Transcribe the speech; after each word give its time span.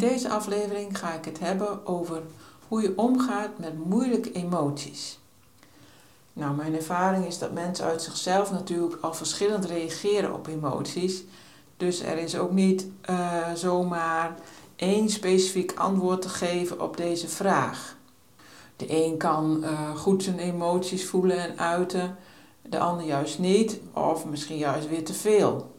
Deze 0.00 0.28
aflevering 0.28 0.98
ga 0.98 1.12
ik 1.12 1.24
het 1.24 1.38
hebben 1.38 1.86
over 1.86 2.22
hoe 2.68 2.82
je 2.82 2.92
omgaat 2.96 3.58
met 3.58 3.84
moeilijke 3.84 4.32
emoties. 4.32 5.18
Nou, 6.32 6.54
mijn 6.54 6.74
ervaring 6.74 7.26
is 7.26 7.38
dat 7.38 7.52
mensen 7.52 7.84
uit 7.84 8.02
zichzelf 8.02 8.50
natuurlijk 8.50 9.02
al 9.02 9.14
verschillend 9.14 9.64
reageren 9.64 10.34
op 10.34 10.46
emoties. 10.46 11.22
Dus 11.76 12.00
er 12.00 12.18
is 12.18 12.38
ook 12.38 12.50
niet 12.50 12.86
uh, 13.10 13.52
zomaar 13.54 14.34
één 14.76 15.08
specifiek 15.08 15.72
antwoord 15.74 16.22
te 16.22 16.28
geven 16.28 16.80
op 16.80 16.96
deze 16.96 17.28
vraag. 17.28 17.96
De 18.76 18.86
een 19.04 19.16
kan 19.16 19.58
uh, 19.62 19.96
goed 19.96 20.22
zijn 20.22 20.38
emoties 20.38 21.06
voelen 21.06 21.38
en 21.38 21.58
uiten, 21.58 22.16
de 22.62 22.78
ander 22.78 23.06
juist 23.06 23.38
niet, 23.38 23.80
of 23.92 24.26
misschien 24.26 24.58
juist 24.58 24.88
weer 24.88 25.04
te 25.04 25.14
veel. 25.14 25.74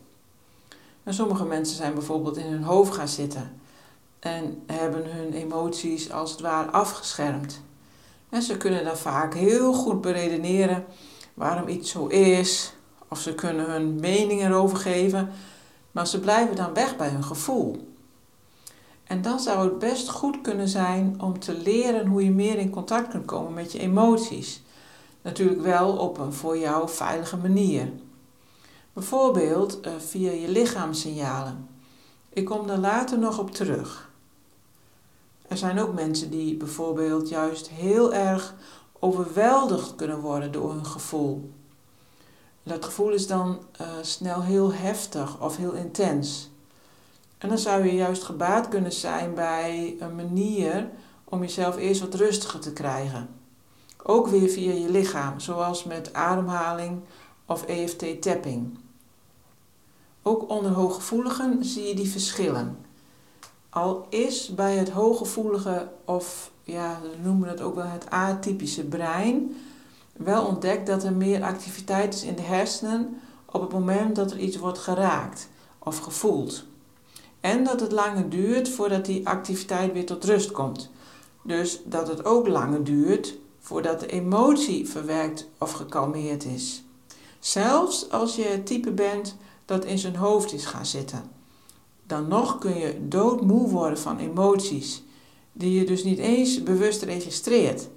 En 1.03 1.13
sommige 1.13 1.45
mensen 1.45 1.75
zijn 1.75 1.93
bijvoorbeeld 1.93 2.37
in 2.37 2.51
hun 2.51 2.63
hoofd 2.63 2.93
gaan 2.93 3.07
zitten 3.07 3.60
en 4.21 4.63
hebben 4.65 5.05
hun 5.05 5.33
emoties 5.33 6.11
als 6.11 6.31
het 6.31 6.41
ware 6.41 6.71
afgeschermd. 6.71 7.61
En 8.29 8.41
ze 8.41 8.57
kunnen 8.57 8.83
dan 8.83 8.97
vaak 8.97 9.33
heel 9.33 9.73
goed 9.73 10.01
beredeneren 10.01 10.85
waarom 11.33 11.67
iets 11.67 11.91
zo 11.91 12.07
is, 12.07 12.73
of 13.07 13.19
ze 13.19 13.35
kunnen 13.35 13.71
hun 13.71 13.99
mening 13.99 14.41
erover 14.41 14.77
geven, 14.77 15.31
maar 15.91 16.07
ze 16.07 16.19
blijven 16.19 16.55
dan 16.55 16.73
weg 16.73 16.95
bij 16.97 17.09
hun 17.09 17.23
gevoel. 17.23 17.93
En 19.03 19.21
dan 19.21 19.39
zou 19.39 19.63
het 19.63 19.79
best 19.79 20.09
goed 20.09 20.41
kunnen 20.41 20.67
zijn 20.67 21.15
om 21.21 21.39
te 21.39 21.53
leren 21.53 22.07
hoe 22.07 22.23
je 22.23 22.31
meer 22.31 22.57
in 22.57 22.69
contact 22.69 23.07
kunt 23.07 23.25
komen 23.25 23.53
met 23.53 23.71
je 23.71 23.79
emoties. 23.79 24.61
Natuurlijk 25.21 25.61
wel 25.61 25.97
op 25.97 26.17
een 26.17 26.33
voor 26.33 26.57
jou 26.57 26.89
veilige 26.89 27.37
manier. 27.37 27.91
Bijvoorbeeld 28.93 29.85
uh, 29.85 29.91
via 29.97 30.31
je 30.31 30.49
lichaamssignalen. 30.49 31.67
Ik 32.29 32.45
kom 32.45 32.67
daar 32.67 32.77
later 32.77 33.19
nog 33.19 33.39
op 33.39 33.51
terug. 33.51 34.10
Er 35.51 35.57
zijn 35.57 35.79
ook 35.79 35.93
mensen 35.93 36.29
die 36.29 36.57
bijvoorbeeld 36.57 37.29
juist 37.29 37.69
heel 37.69 38.13
erg 38.13 38.55
overweldigd 38.99 39.95
kunnen 39.95 40.19
worden 40.19 40.51
door 40.51 40.71
hun 40.71 40.85
gevoel. 40.85 41.51
Dat 42.63 42.85
gevoel 42.85 43.09
is 43.09 43.27
dan 43.27 43.59
uh, 43.81 43.87
snel 44.01 44.41
heel 44.41 44.73
heftig 44.73 45.41
of 45.41 45.57
heel 45.57 45.71
intens. 45.71 46.49
En 47.37 47.49
dan 47.49 47.57
zou 47.57 47.85
je 47.85 47.95
juist 47.95 48.23
gebaat 48.23 48.67
kunnen 48.67 48.91
zijn 48.91 49.33
bij 49.33 49.95
een 49.99 50.15
manier 50.15 50.89
om 51.23 51.41
jezelf 51.41 51.77
eerst 51.77 52.01
wat 52.01 52.13
rustiger 52.13 52.59
te 52.59 52.73
krijgen. 52.73 53.29
Ook 54.03 54.27
weer 54.27 54.49
via 54.49 54.73
je 54.73 54.89
lichaam, 54.89 55.39
zoals 55.39 55.83
met 55.83 56.13
ademhaling 56.13 56.99
of 57.45 57.63
EFT-tapping. 57.63 58.77
Ook 60.21 60.49
onder 60.49 60.71
hooggevoeligen 60.71 61.65
zie 61.65 61.87
je 61.87 61.95
die 61.95 62.09
verschillen. 62.09 62.89
Al 63.73 64.05
is 64.09 64.55
bij 64.55 64.75
het 64.75 64.89
hooggevoelige, 64.89 65.87
of 66.05 66.51
ja, 66.63 66.99
we 67.01 67.09
noemen 67.23 67.49
het 67.49 67.61
ook 67.61 67.75
wel 67.75 67.85
het 67.85 68.09
atypische 68.09 68.83
brein, 68.83 69.55
wel 70.13 70.45
ontdekt 70.45 70.87
dat 70.87 71.03
er 71.03 71.13
meer 71.13 71.43
activiteit 71.43 72.13
is 72.13 72.23
in 72.23 72.35
de 72.35 72.41
hersenen 72.41 73.21
op 73.45 73.61
het 73.61 73.71
moment 73.71 74.15
dat 74.15 74.31
er 74.31 74.39
iets 74.39 74.57
wordt 74.57 74.77
geraakt 74.77 75.49
of 75.79 75.97
gevoeld. 75.97 76.63
En 77.39 77.63
dat 77.63 77.79
het 77.79 77.91
langer 77.91 78.29
duurt 78.29 78.69
voordat 78.69 79.05
die 79.05 79.27
activiteit 79.27 79.93
weer 79.93 80.05
tot 80.05 80.23
rust 80.23 80.51
komt. 80.51 80.89
Dus 81.43 81.81
dat 81.85 82.07
het 82.07 82.25
ook 82.25 82.47
langer 82.47 82.83
duurt 82.83 83.37
voordat 83.59 83.99
de 83.99 84.07
emotie 84.07 84.89
verwerkt 84.89 85.47
of 85.57 85.71
gekalmeerd 85.71 86.45
is. 86.45 86.83
Zelfs 87.39 88.09
als 88.09 88.35
je 88.35 88.43
het 88.43 88.65
type 88.65 88.91
bent 88.91 89.35
dat 89.65 89.85
in 89.85 89.97
zijn 89.97 90.15
hoofd 90.15 90.53
is 90.53 90.65
gaan 90.65 90.85
zitten 90.85 91.39
dan 92.11 92.27
nog 92.27 92.57
kun 92.57 92.77
je 92.77 93.07
doodmoe 93.07 93.69
worden 93.69 93.99
van 93.99 94.17
emoties, 94.17 95.03
die 95.51 95.79
je 95.79 95.85
dus 95.85 96.03
niet 96.03 96.17
eens 96.17 96.63
bewust 96.63 97.01
registreert, 97.01 97.87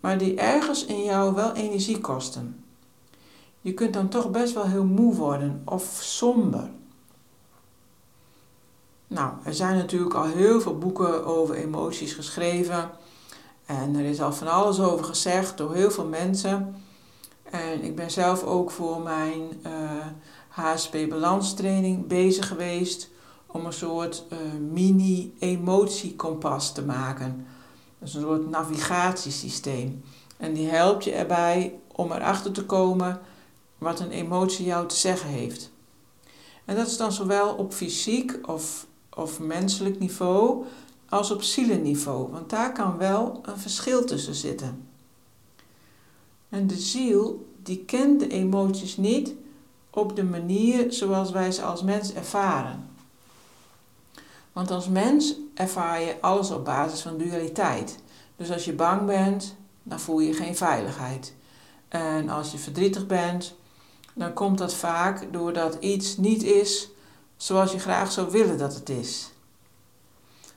maar 0.00 0.18
die 0.18 0.34
ergens 0.34 0.84
in 0.84 1.04
jou 1.04 1.34
wel 1.34 1.52
energie 1.52 1.98
kosten. 1.98 2.64
Je 3.60 3.74
kunt 3.74 3.92
dan 3.94 4.08
toch 4.08 4.30
best 4.30 4.54
wel 4.54 4.66
heel 4.66 4.84
moe 4.84 5.14
worden 5.14 5.62
of 5.64 5.98
somber. 6.00 6.70
Nou, 9.06 9.32
er 9.44 9.54
zijn 9.54 9.76
natuurlijk 9.76 10.14
al 10.14 10.26
heel 10.26 10.60
veel 10.60 10.78
boeken 10.78 11.26
over 11.26 11.54
emoties 11.54 12.12
geschreven. 12.12 12.90
En 13.66 13.96
er 13.96 14.04
is 14.04 14.20
al 14.20 14.32
van 14.32 14.48
alles 14.48 14.80
over 14.80 15.04
gezegd 15.04 15.56
door 15.56 15.74
heel 15.74 15.90
veel 15.90 16.06
mensen. 16.06 16.76
En 17.42 17.84
ik 17.84 17.96
ben 17.96 18.10
zelf 18.10 18.44
ook 18.44 18.70
voor 18.70 19.00
mijn 19.00 19.42
uh, 19.66 19.72
eh, 19.72 20.06
HSP 20.48 20.96
balanstraining 21.08 22.06
bezig 22.06 22.48
geweest 22.48 23.10
om 23.52 23.66
een 23.66 23.72
soort 23.72 24.24
uh, 24.32 24.38
mini-emotiekompas 24.72 26.72
te 26.72 26.84
maken. 26.84 27.46
Is 28.02 28.14
een 28.14 28.20
soort 28.20 28.50
navigatiesysteem. 28.50 30.02
En 30.36 30.52
die 30.52 30.68
helpt 30.68 31.04
je 31.04 31.12
erbij 31.12 31.78
om 31.92 32.12
erachter 32.12 32.52
te 32.52 32.64
komen 32.64 33.20
wat 33.78 34.00
een 34.00 34.10
emotie 34.10 34.64
jou 34.64 34.88
te 34.88 34.96
zeggen 34.96 35.30
heeft. 35.30 35.70
En 36.64 36.76
dat 36.76 36.86
is 36.86 36.96
dan 36.96 37.12
zowel 37.12 37.54
op 37.54 37.72
fysiek 37.72 38.48
of, 38.48 38.86
of 39.14 39.40
menselijk 39.40 39.98
niveau 39.98 40.64
als 41.08 41.30
op 41.30 41.42
zielenniveau, 41.42 42.30
want 42.30 42.50
daar 42.50 42.72
kan 42.72 42.96
wel 42.96 43.40
een 43.42 43.58
verschil 43.58 44.04
tussen 44.04 44.34
zitten. 44.34 44.88
En 46.48 46.66
de 46.66 46.78
ziel 46.78 47.46
die 47.62 47.84
kent 47.84 48.20
de 48.20 48.28
emoties 48.28 48.96
niet 48.96 49.34
op 49.90 50.16
de 50.16 50.24
manier 50.24 50.92
zoals 50.92 51.30
wij 51.30 51.52
ze 51.52 51.62
als 51.62 51.82
mens 51.82 52.12
ervaren. 52.12 52.88
Want 54.58 54.70
als 54.70 54.88
mens 54.88 55.34
ervaar 55.54 56.00
je 56.00 56.16
alles 56.20 56.50
op 56.50 56.64
basis 56.64 57.00
van 57.00 57.18
dualiteit. 57.18 57.98
Dus 58.36 58.50
als 58.50 58.64
je 58.64 58.72
bang 58.72 59.06
bent, 59.06 59.54
dan 59.82 60.00
voel 60.00 60.20
je 60.20 60.32
geen 60.32 60.56
veiligheid. 60.56 61.34
En 61.88 62.28
als 62.28 62.52
je 62.52 62.58
verdrietig 62.58 63.06
bent, 63.06 63.54
dan 64.14 64.32
komt 64.32 64.58
dat 64.58 64.74
vaak 64.74 65.32
doordat 65.32 65.76
iets 65.80 66.16
niet 66.16 66.42
is 66.42 66.88
zoals 67.36 67.72
je 67.72 67.78
graag 67.78 68.12
zou 68.12 68.30
willen 68.30 68.58
dat 68.58 68.74
het 68.74 68.88
is. 68.88 69.30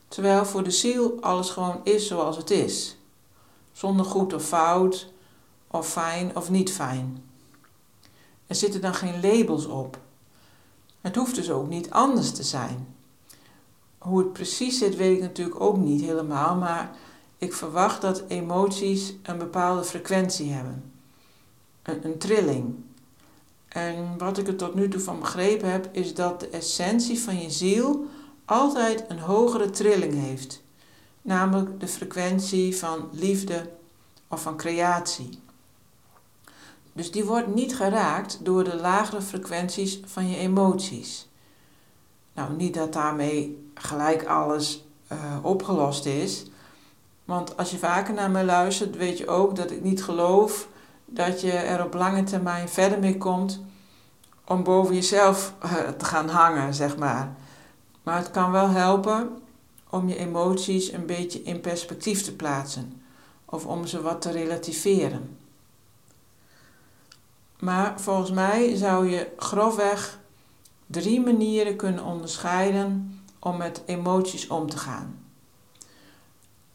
Terwijl 0.08 0.46
voor 0.46 0.64
de 0.64 0.72
ziel 0.72 1.18
alles 1.20 1.50
gewoon 1.50 1.82
is 1.84 2.08
zoals 2.08 2.38
het 2.38 2.52
is. 2.52 2.98
Zonder 3.72 4.06
goed 4.06 4.34
of 4.34 4.44
fout, 4.44 5.08
of 5.68 5.88
fijn 5.88 6.36
of 6.36 6.50
niet 6.50 6.72
fijn. 6.72 7.24
Er 8.48 8.56
zitten 8.56 8.82
dan 8.82 8.94
geen 8.94 9.22
labels 9.22 9.66
op. 9.66 9.98
Het 11.02 11.16
hoeft 11.16 11.36
dus 11.36 11.52
ook 11.52 11.68
niet 11.68 11.90
anders 11.90 12.32
te 12.32 12.44
zijn. 12.44 12.91
Hoe 14.02 14.20
het 14.20 14.34
precies 14.34 14.78
zit, 14.78 14.96
weet 14.96 15.16
ik 15.16 15.22
natuurlijk 15.22 15.62
ook 15.62 15.78
niet 15.78 16.02
helemaal, 16.02 16.56
maar 16.56 16.96
ik 17.38 17.54
verwacht 17.54 18.02
dat 18.02 18.24
emoties 18.28 19.14
een 19.24 19.38
bepaalde 19.38 19.84
frequentie 19.84 20.52
hebben. 20.52 20.92
Een, 21.82 22.06
een 22.06 22.18
trilling. 22.18 22.76
En 23.68 24.18
wat 24.18 24.38
ik 24.38 24.48
er 24.48 24.56
tot 24.56 24.76
nu 24.76 24.90
toe 24.90 25.00
van 25.00 25.20
begrepen 25.20 25.72
heb, 25.72 25.90
is 25.92 26.14
dat 26.14 26.40
de 26.40 26.48
essentie 26.48 27.20
van 27.20 27.42
je 27.42 27.50
ziel 27.50 28.06
altijd 28.46 29.06
een 29.08 29.20
hogere 29.20 29.70
trilling 29.70 30.14
heeft. 30.14 30.64
Namelijk 31.22 31.80
de 31.80 31.88
frequentie 31.88 32.78
van 32.78 33.10
liefde 33.12 33.70
of 34.28 34.42
van 34.42 34.58
creatie. 34.58 35.40
Dus 36.94 37.12
die 37.12 37.26
wordt 37.26 37.56
niet 37.56 37.76
geraakt 37.76 38.46
door 38.46 38.64
de 38.64 38.76
lagere 38.76 39.22
frequenties 39.22 40.00
van 40.06 40.30
je 40.30 40.38
emoties. 40.38 41.30
Nou, 42.34 42.54
niet 42.54 42.74
dat 42.74 42.94
daarmee 42.94 43.70
gelijk 43.74 44.26
alles 44.26 44.86
uh, 45.12 45.18
opgelost 45.42 46.06
is. 46.06 46.46
Want 47.26 47.58
als 47.58 47.72
je 47.72 47.78
vaker 47.78 48.14
naar 48.14 48.32
me 48.32 48.44
luistert, 48.44 48.98
weet 48.98 49.18
je 49.18 49.28
ook 49.28 49.56
dat 49.56 49.72
ik 49.72 49.84
niet 49.84 50.04
geloof 50.04 50.68
dat 51.06 51.42
je 51.42 51.52
er 51.52 51.84
op 51.84 51.94
lange 51.94 52.24
termijn 52.24 52.70
verder 52.70 53.00
mee 53.00 53.18
komt 53.18 53.62
om 54.46 54.64
boven 54.64 54.96
jezelf 54.96 55.54
eh, 55.60 55.74
te 55.74 56.06
gaan 56.06 56.30
hangen, 56.30 56.74
zeg 56.74 56.98
maar. 56.98 57.36
Maar 58.04 58.18
het 58.18 58.32
kan 58.32 58.52
wel 58.52 58.70
helpen 58.70 59.42
om 59.90 60.08
je 60.08 60.18
emoties 60.18 60.92
een 60.92 61.06
beetje 61.06 61.44
in 61.44 61.62
perspectief 61.62 62.22
te 62.22 62.36
plaatsen 62.36 63.02
of 63.46 63.66
om 63.66 63.86
ze 63.88 64.02
wat 64.02 64.22
te 64.22 64.32
relativeren. 64.32 65.38
Maar 67.60 68.00
volgens 68.00 68.32
mij 68.32 68.76
zou 68.76 69.10
je 69.10 69.28
grofweg 69.38 70.20
drie 70.92 71.22
manieren 71.22 71.76
kunnen 71.76 72.04
onderscheiden 72.04 73.22
om 73.40 73.58
met 73.58 73.82
emoties 73.86 74.48
om 74.48 74.70
te 74.70 74.78
gaan. 74.78 75.20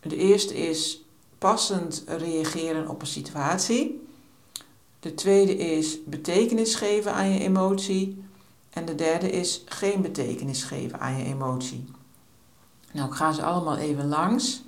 De 0.00 0.16
eerste 0.16 0.56
is 0.56 1.02
passend 1.38 2.04
reageren 2.06 2.88
op 2.88 3.00
een 3.00 3.06
situatie. 3.06 4.06
De 5.00 5.14
tweede 5.14 5.56
is 5.56 6.04
betekenis 6.04 6.74
geven 6.74 7.12
aan 7.12 7.30
je 7.30 7.40
emotie. 7.40 8.24
En 8.70 8.84
de 8.84 8.94
derde 8.94 9.30
is 9.30 9.62
geen 9.64 10.02
betekenis 10.02 10.62
geven 10.62 11.00
aan 11.00 11.16
je 11.16 11.24
emotie. 11.24 11.84
Nou, 12.92 13.08
ik 13.08 13.14
ga 13.14 13.32
ze 13.32 13.42
allemaal 13.42 13.76
even 13.76 14.08
langs. 14.08 14.62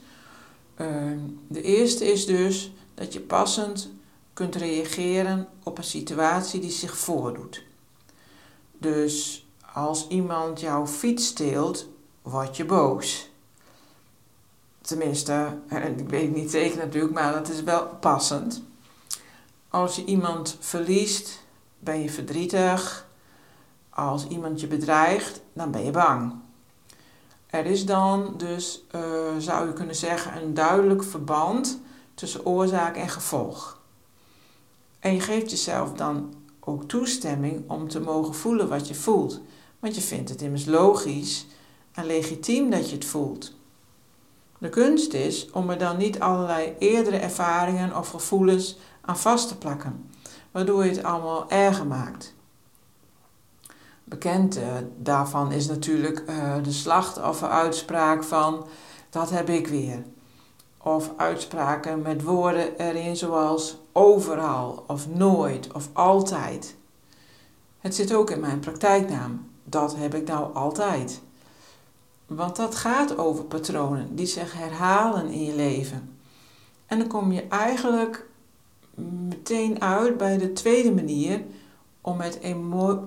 Ehm, 0.74 1.18
de 1.48 1.62
eerste 1.62 2.12
is 2.12 2.26
dus 2.26 2.72
dat 2.94 3.12
je 3.12 3.20
passend 3.20 3.90
kunt 4.32 4.54
reageren 4.54 5.48
op 5.62 5.78
een 5.78 5.84
situatie 5.84 6.60
die 6.60 6.70
zich 6.70 6.98
voordoet. 6.98 7.66
Dus 8.78 9.46
als 9.72 10.08
iemand 10.08 10.60
jouw 10.60 10.86
fiets 10.86 11.26
steelt, 11.26 11.88
word 12.22 12.56
je 12.56 12.64
boos. 12.64 13.30
Tenminste, 14.80 15.58
ik 15.96 16.08
weet 16.08 16.34
niet 16.34 16.50
zeker 16.50 16.78
natuurlijk, 16.78 17.14
maar 17.14 17.32
dat 17.32 17.48
is 17.48 17.62
wel 17.62 17.86
passend. 17.86 18.62
Als 19.68 19.96
je 19.96 20.04
iemand 20.04 20.56
verliest, 20.60 21.40
ben 21.78 22.02
je 22.02 22.10
verdrietig. 22.10 23.06
Als 23.90 24.26
iemand 24.26 24.60
je 24.60 24.66
bedreigt, 24.66 25.40
dan 25.52 25.70
ben 25.70 25.84
je 25.84 25.90
bang. 25.90 26.32
Er 27.46 27.66
is 27.66 27.86
dan 27.86 28.34
dus, 28.36 28.84
uh, 28.94 29.02
zou 29.38 29.66
je 29.66 29.72
kunnen 29.72 29.94
zeggen, 29.94 30.42
een 30.42 30.54
duidelijk 30.54 31.04
verband 31.04 31.80
tussen 32.14 32.46
oorzaak 32.46 32.96
en 32.96 33.08
gevolg. 33.08 33.80
En 34.98 35.14
je 35.14 35.20
geeft 35.20 35.50
jezelf 35.50 35.92
dan 35.92 36.34
ook 36.68 36.84
toestemming 36.84 37.70
om 37.70 37.88
te 37.88 38.00
mogen 38.00 38.34
voelen 38.34 38.68
wat 38.68 38.88
je 38.88 38.94
voelt. 38.94 39.40
Want 39.78 39.94
je 39.94 40.00
vindt 40.00 40.28
het 40.28 40.42
immers 40.42 40.64
logisch 40.64 41.46
en 41.92 42.06
legitiem 42.06 42.70
dat 42.70 42.90
je 42.90 42.94
het 42.94 43.04
voelt. 43.04 43.56
De 44.58 44.68
kunst 44.68 45.12
is 45.12 45.50
om 45.50 45.70
er 45.70 45.78
dan 45.78 45.96
niet 45.96 46.20
allerlei 46.20 46.74
eerdere 46.78 47.16
ervaringen 47.16 47.96
of 47.96 48.08
gevoelens 48.08 48.78
aan 49.00 49.18
vast 49.18 49.48
te 49.48 49.58
plakken, 49.58 50.10
waardoor 50.50 50.84
je 50.84 50.90
het 50.90 51.02
allemaal 51.02 51.50
erger 51.50 51.86
maakt. 51.86 52.34
Bekend 54.04 54.56
uh, 54.56 54.64
daarvan 54.96 55.52
is 55.52 55.66
natuurlijk 55.66 56.24
uh, 56.28 56.54
de 56.62 56.72
slachtofferuitspraak 56.72 58.24
van 58.24 58.66
dat 59.10 59.30
heb 59.30 59.48
ik 59.48 59.66
weer. 59.66 60.04
Of 60.82 61.12
uitspraken 61.16 62.02
met 62.02 62.22
woorden 62.22 62.78
erin 62.78 63.16
zoals 63.16 63.76
overal 63.92 64.84
of 64.86 65.08
nooit 65.08 65.72
of 65.72 65.88
altijd. 65.92 66.76
Het 67.80 67.94
zit 67.94 68.14
ook 68.14 68.30
in 68.30 68.40
mijn 68.40 68.60
praktijknaam. 68.60 69.50
Dat 69.64 69.96
heb 69.96 70.14
ik 70.14 70.26
nou 70.26 70.54
altijd. 70.54 71.20
Want 72.26 72.56
dat 72.56 72.74
gaat 72.74 73.18
over 73.18 73.44
patronen 73.44 74.14
die 74.16 74.26
zich 74.26 74.52
herhalen 74.52 75.26
in 75.26 75.44
je 75.44 75.54
leven. 75.54 76.16
En 76.86 76.98
dan 76.98 77.08
kom 77.08 77.32
je 77.32 77.42
eigenlijk 77.48 78.26
meteen 79.28 79.82
uit 79.82 80.16
bij 80.16 80.38
de 80.38 80.52
tweede 80.52 80.94
manier 80.94 81.42
om 82.00 82.16
met 82.16 82.38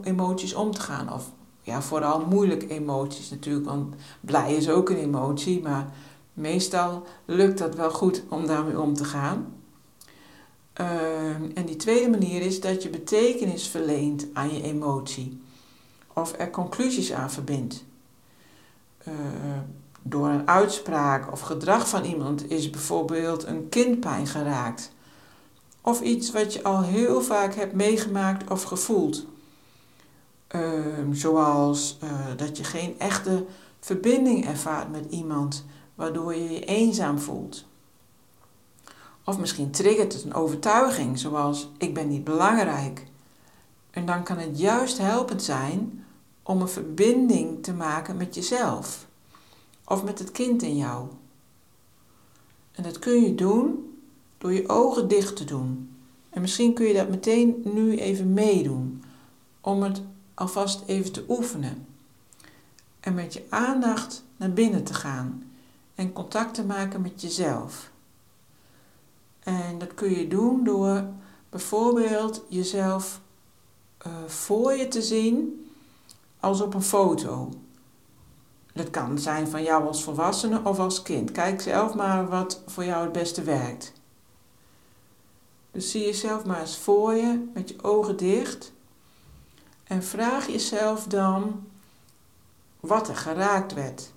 emoties 0.04 0.54
om 0.54 0.72
te 0.72 0.82
gaan. 0.82 1.14
Of 1.14 1.32
ja, 1.62 1.82
vooral 1.82 2.26
moeilijke 2.26 2.68
emoties 2.68 3.30
natuurlijk, 3.30 3.66
want 3.66 3.96
blij 4.22 4.56
is 4.56 4.70
ook 4.70 4.90
een 4.90 4.98
emotie, 4.98 5.62
maar 5.62 5.94
meestal 6.42 7.04
lukt 7.26 7.58
dat 7.58 7.76
wel 7.76 7.92
goed 7.92 8.24
om 8.30 8.48
daarmee 8.48 8.80
om 8.80 8.94
te 8.94 9.06
gaan. 9.06 9.54
Ehm, 10.74 11.52
en 11.54 11.66
die 11.66 11.76
tweede 11.76 12.10
manier 12.10 12.42
is 12.42 12.62
dat 12.62 12.84
je 12.84 12.90
betekenis 12.90 13.68
verleent 13.68 14.28
aan 14.34 14.54
je 14.54 14.64
emotie 14.64 15.42
of 16.14 16.34
er 16.38 16.50
conclusies 16.50 17.14
aan 17.14 17.32
verbindt. 17.32 17.84
Uh, 19.08 19.14
door 20.02 20.28
een 20.28 20.48
uitspraak 20.48 21.32
of 21.32 21.40
gedrag 21.40 21.90
van 21.90 22.04
iemand 22.04 22.50
is 22.50 22.70
bijvoorbeeld 22.70 23.46
een 23.46 23.70
kindpijn 23.70 24.28
geraakt. 24.28 24.92
Of 25.82 26.02
iets 26.02 26.32
wat 26.32 26.54
je 26.54 26.64
al 26.64 26.82
heel 26.82 27.22
vaak 27.22 27.56
hebt 27.56 27.74
meegemaakt 27.74 28.50
of 28.52 28.64
gevoeld. 28.64 29.26
Ehm, 30.48 31.14
zoals 31.14 31.98
uh, 32.04 32.10
dat 32.38 32.58
je 32.58 32.64
geen 32.64 33.00
echte 33.00 33.46
verbinding 33.80 34.48
ervaart 34.48 34.92
met 34.92 35.06
iemand, 35.10 35.66
waardoor 36.02 36.36
je 36.36 36.50
je 36.50 36.66
eenzaam 36.66 37.20
voelt. 37.20 37.66
Of 39.24 39.40
misschien 39.40 39.72
triggert 39.72 40.14
het 40.14 40.24
een 40.24 40.34
overtuiging, 40.34 41.20
zoals 41.20 41.70
ik 41.78 41.94
ben 41.94 42.08
niet 42.08 42.24
belangrijk. 42.24 43.08
En 43.92 44.06
dan 44.06 44.24
kan 44.24 44.38
het 44.38 44.60
juist 44.60 44.98
helpend 44.98 45.44
zijn 45.44 46.06
om 46.44 46.62
een 46.62 46.70
verbinding 46.70 47.64
te 47.64 47.74
maken 47.74 48.18
met 48.18 48.36
jezelf 48.36 49.08
of 49.86 50.04
met 50.04 50.20
het 50.20 50.32
kind 50.32 50.62
in 50.62 50.78
jou. 50.78 51.08
En 52.72 52.84
dat 52.84 53.00
kun 53.00 53.22
je 53.24 53.36
doen 53.36 53.94
door 54.38 54.54
je 54.54 54.70
ogen 54.70 55.08
dicht 55.08 55.36
te 55.36 55.44
doen. 55.44 55.96
En 56.30 56.42
misschien 56.42 56.74
kun 56.74 56.86
je 56.86 56.94
dat 56.94 57.10
meteen 57.10 57.62
nu 57.64 57.98
even 57.98 58.34
meedoen, 58.34 59.04
om 59.62 59.84
het 59.84 60.02
alvast 60.34 60.84
even 60.86 61.12
te 61.12 61.26
oefenen. 61.30 61.86
En 63.00 63.14
met 63.14 63.34
je 63.34 63.44
aandacht 63.50 64.24
naar 64.38 64.54
binnen 64.54 64.84
te 64.84 64.94
gaan 64.94 65.50
en 66.02 66.14
contact 66.14 66.54
te 66.54 66.66
maken 66.66 67.02
met 67.02 67.22
jezelf. 67.22 67.92
En 69.40 69.78
dat 69.78 69.94
kun 69.94 70.10
je 70.10 70.28
doen 70.28 70.64
door 70.64 71.06
bijvoorbeeld 71.50 72.44
jezelf 72.50 73.20
uh, 74.08 74.14
voor 74.28 74.74
je 74.74 74.88
te 74.88 75.02
zien 75.02 75.66
als 76.40 76.62
op 76.62 76.74
een 76.74 76.82
foto. 76.82 77.50
Dat 78.74 78.90
kan 78.90 79.20
zijn 79.20 79.48
van 79.48 79.64
jou 79.64 79.88
als 79.88 80.04
volwassene 80.04 80.62
of 80.64 80.80
als 80.80 81.02
kind. 81.02 81.32
Kijk 81.32 81.62
zelf 81.62 81.94
maar 81.94 82.28
wat 82.28 82.62
voor 82.66 82.86
jou 82.86 83.04
het 83.04 83.12
beste 83.12 83.44
werkt. 83.44 83.94
Dus 85.72 85.92
zie 85.92 86.06
jezelf 86.06 86.46
maar 86.46 86.60
eens 86.60 86.78
voor 86.78 87.14
je 87.14 87.50
met 87.54 87.70
je 87.70 87.84
ogen 87.84 88.18
dicht. 88.18 88.74
En 89.84 90.04
vraag 90.04 90.48
jezelf 90.48 91.06
dan 91.06 91.68
wat 92.80 93.08
er 93.08 93.16
geraakt 93.16 93.74
werd. 93.74 94.12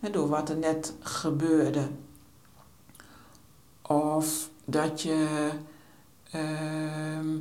Door 0.00 0.28
wat 0.28 0.48
er 0.48 0.56
net 0.56 0.94
gebeurde. 1.00 1.88
Of 3.82 4.48
dat 4.64 5.02
je 5.02 5.50
uh, 6.34 7.40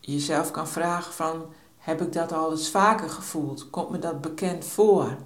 jezelf 0.00 0.50
kan 0.50 0.68
vragen 0.68 1.12
van 1.12 1.46
heb 1.78 2.02
ik 2.02 2.12
dat 2.12 2.32
al 2.32 2.50
eens 2.50 2.70
vaker 2.70 3.10
gevoeld? 3.10 3.70
Komt 3.70 3.90
me 3.90 3.98
dat 3.98 4.20
bekend 4.20 4.64
voor? 4.64 5.16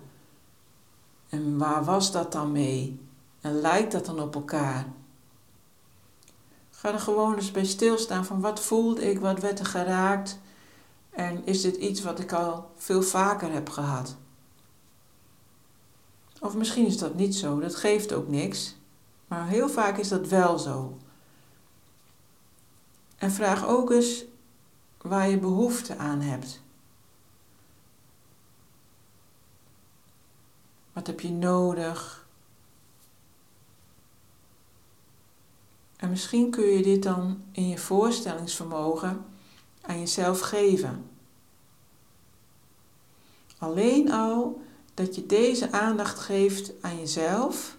En 1.28 1.58
waar 1.58 1.84
was 1.84 2.12
dat 2.12 2.32
dan 2.32 2.52
mee? 2.52 3.00
En 3.40 3.60
lijkt 3.60 3.92
dat 3.92 4.06
dan 4.06 4.20
op 4.20 4.34
elkaar? 4.34 4.86
Ga 6.70 6.92
er 6.92 7.00
gewoon 7.00 7.34
eens 7.34 7.50
bij 7.50 7.64
stilstaan 7.64 8.24
van 8.24 8.40
wat 8.40 8.60
voelde 8.60 9.10
ik, 9.10 9.20
wat 9.20 9.40
werd 9.40 9.58
er 9.58 9.66
geraakt 9.66 10.38
en 11.10 11.46
is 11.46 11.62
dit 11.62 11.76
iets 11.76 12.02
wat 12.02 12.18
ik 12.18 12.32
al 12.32 12.70
veel 12.76 13.02
vaker 13.02 13.52
heb 13.52 13.68
gehad? 13.68 14.16
Of 16.42 16.56
misschien 16.56 16.86
is 16.86 16.98
dat 16.98 17.14
niet 17.14 17.34
zo, 17.34 17.60
dat 17.60 17.74
geeft 17.74 18.12
ook 18.12 18.28
niks, 18.28 18.74
maar 19.26 19.48
heel 19.48 19.68
vaak 19.68 19.98
is 19.98 20.08
dat 20.08 20.28
wel 20.28 20.58
zo. 20.58 20.96
En 23.16 23.30
vraag 23.30 23.66
ook 23.66 23.90
eens 23.90 24.24
waar 25.00 25.28
je 25.28 25.38
behoefte 25.38 25.96
aan 25.96 26.20
hebt. 26.20 26.62
Wat 30.92 31.06
heb 31.06 31.20
je 31.20 31.30
nodig? 31.30 32.26
En 35.96 36.10
misschien 36.10 36.50
kun 36.50 36.64
je 36.64 36.82
dit 36.82 37.02
dan 37.02 37.42
in 37.52 37.68
je 37.68 37.78
voorstellingsvermogen 37.78 39.24
aan 39.80 39.98
jezelf 39.98 40.40
geven. 40.40 41.10
Alleen 43.58 44.12
al 44.12 44.62
dat 44.94 45.14
je 45.14 45.26
deze 45.26 45.72
aandacht 45.72 46.18
geeft 46.18 46.72
aan 46.80 46.98
jezelf 46.98 47.76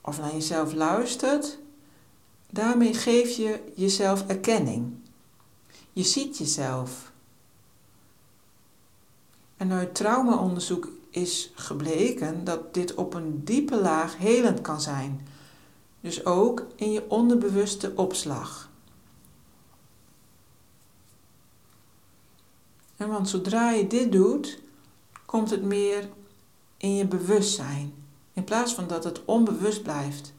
of 0.00 0.18
naar 0.18 0.32
jezelf 0.32 0.72
luistert, 0.72 1.58
daarmee 2.50 2.94
geef 2.94 3.36
je 3.36 3.72
jezelf 3.74 4.26
erkenning. 4.26 4.94
Je 5.92 6.02
ziet 6.02 6.38
jezelf. 6.38 7.12
En 9.56 9.72
uit 9.72 9.94
traumaonderzoek 9.94 10.88
is 11.10 11.52
gebleken 11.54 12.44
dat 12.44 12.74
dit 12.74 12.94
op 12.94 13.14
een 13.14 13.44
diepe 13.44 13.76
laag 13.80 14.16
helend 14.16 14.60
kan 14.60 14.80
zijn. 14.80 15.26
Dus 16.00 16.24
ook 16.24 16.66
in 16.76 16.92
je 16.92 17.10
onderbewuste 17.10 17.92
opslag. 17.96 18.72
want 22.96 23.28
zodra 23.28 23.70
je 23.70 23.86
dit 23.86 24.12
doet, 24.12 24.58
komt 25.34 25.50
het 25.50 25.62
meer 25.62 26.08
in 26.76 26.94
je 26.94 27.06
bewustzijn. 27.06 27.94
In 28.32 28.44
plaats 28.44 28.74
van 28.74 28.86
dat 28.86 29.04
het 29.04 29.24
onbewust 29.24 29.82
blijft, 29.82 30.32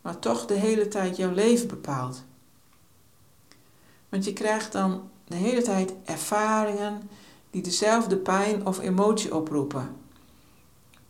maar 0.00 0.18
toch 0.18 0.46
de 0.46 0.54
hele 0.54 0.88
tijd 0.88 1.16
jouw 1.16 1.32
leven 1.32 1.68
bepaalt. 1.68 2.22
Want 4.08 4.24
je 4.24 4.32
krijgt 4.32 4.72
dan 4.72 5.10
de 5.24 5.36
hele 5.36 5.62
tijd 5.62 5.94
ervaringen 6.04 7.08
die 7.50 7.62
dezelfde 7.62 8.16
pijn 8.16 8.66
of 8.66 8.80
emotie 8.80 9.34
oproepen. 9.34 9.96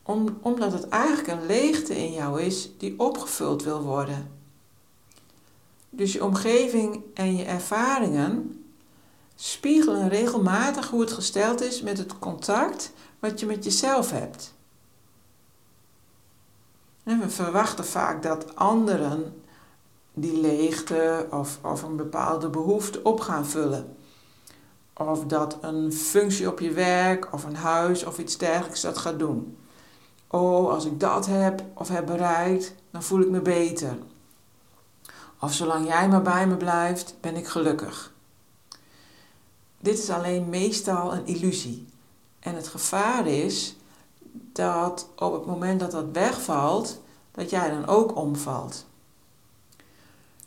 Om, 0.02 0.38
omdat 0.40 0.72
het 0.72 0.88
eigenlijk 0.88 1.28
een 1.28 1.46
leegte 1.46 1.96
in 1.96 2.12
jou 2.12 2.42
is 2.42 2.70
die 2.78 2.98
opgevuld 2.98 3.62
wil 3.62 3.82
worden. 3.82 4.30
Dus 5.90 6.12
je 6.12 6.24
omgeving 6.24 7.00
en 7.14 7.36
je 7.36 7.44
ervaringen 7.44 8.64
spiegelen 9.34 10.08
regelmatig 10.08 10.90
hoe 10.90 11.00
het 11.00 11.12
gesteld 11.12 11.60
is 11.60 11.82
met 11.82 11.98
het 11.98 12.18
contact 12.18 12.92
wat 13.18 13.40
je 13.40 13.46
met 13.46 13.64
jezelf 13.64 14.10
hebt. 14.10 14.54
En 17.02 17.20
we 17.20 17.30
verwachten 17.30 17.84
vaak 17.84 18.22
dat 18.22 18.56
anderen 18.56 19.42
die 20.14 20.40
leegte 20.40 21.26
of, 21.30 21.58
of 21.62 21.82
een 21.82 21.96
bepaalde 21.96 22.48
behoefte 22.48 23.02
op 23.02 23.20
gaan 23.20 23.46
vullen. 23.46 23.96
Of 24.92 25.24
dat 25.24 25.58
een 25.60 25.92
functie 25.92 26.50
op 26.50 26.60
je 26.60 26.70
werk 26.70 27.32
of 27.32 27.44
een 27.44 27.56
huis 27.56 28.04
of 28.04 28.18
iets 28.18 28.36
dergelijks 28.36 28.80
dat 28.80 28.98
gaat 28.98 29.18
doen. 29.18 29.58
Oh, 30.26 30.70
als 30.70 30.84
ik 30.84 31.00
dat 31.00 31.26
heb 31.26 31.62
of 31.74 31.88
heb 31.88 32.06
bereikt, 32.06 32.74
dan 32.90 33.02
voel 33.02 33.20
ik 33.20 33.28
me 33.28 33.40
beter. 33.40 33.98
Of 35.40 35.52
zolang 35.52 35.86
jij 35.86 36.08
maar 36.08 36.22
bij 36.22 36.46
me 36.46 36.56
blijft, 36.56 37.14
ben 37.20 37.36
ik 37.36 37.46
gelukkig. 37.46 38.12
Dit 39.78 39.98
is 39.98 40.10
alleen 40.10 40.48
meestal 40.48 41.14
een 41.14 41.26
illusie. 41.26 41.86
En 42.46 42.54
het 42.54 42.68
gevaar 42.68 43.26
is 43.26 43.76
dat 44.52 45.08
op 45.16 45.32
het 45.32 45.46
moment 45.46 45.80
dat 45.80 45.90
dat 45.90 46.04
wegvalt, 46.12 47.00
dat 47.32 47.50
jij 47.50 47.70
dan 47.70 47.86
ook 47.86 48.16
omvalt. 48.16 48.86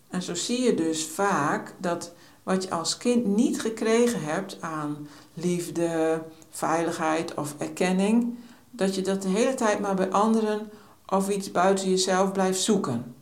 En 0.09 0.21
zo 0.21 0.35
zie 0.35 0.61
je 0.61 0.75
dus 0.75 1.05
vaak 1.05 1.73
dat 1.77 2.11
wat 2.43 2.63
je 2.63 2.69
als 2.71 2.97
kind 2.97 3.25
niet 3.25 3.61
gekregen 3.61 4.23
hebt 4.23 4.57
aan 4.61 5.07
liefde, 5.33 6.23
veiligheid 6.49 7.33
of 7.33 7.55
erkenning, 7.57 8.37
dat 8.71 8.95
je 8.95 9.01
dat 9.01 9.21
de 9.21 9.29
hele 9.29 9.53
tijd 9.53 9.79
maar 9.79 9.95
bij 9.95 10.11
anderen 10.11 10.69
of 11.07 11.29
iets 11.29 11.51
buiten 11.51 11.89
jezelf 11.89 12.31
blijft 12.31 12.61
zoeken. 12.61 13.15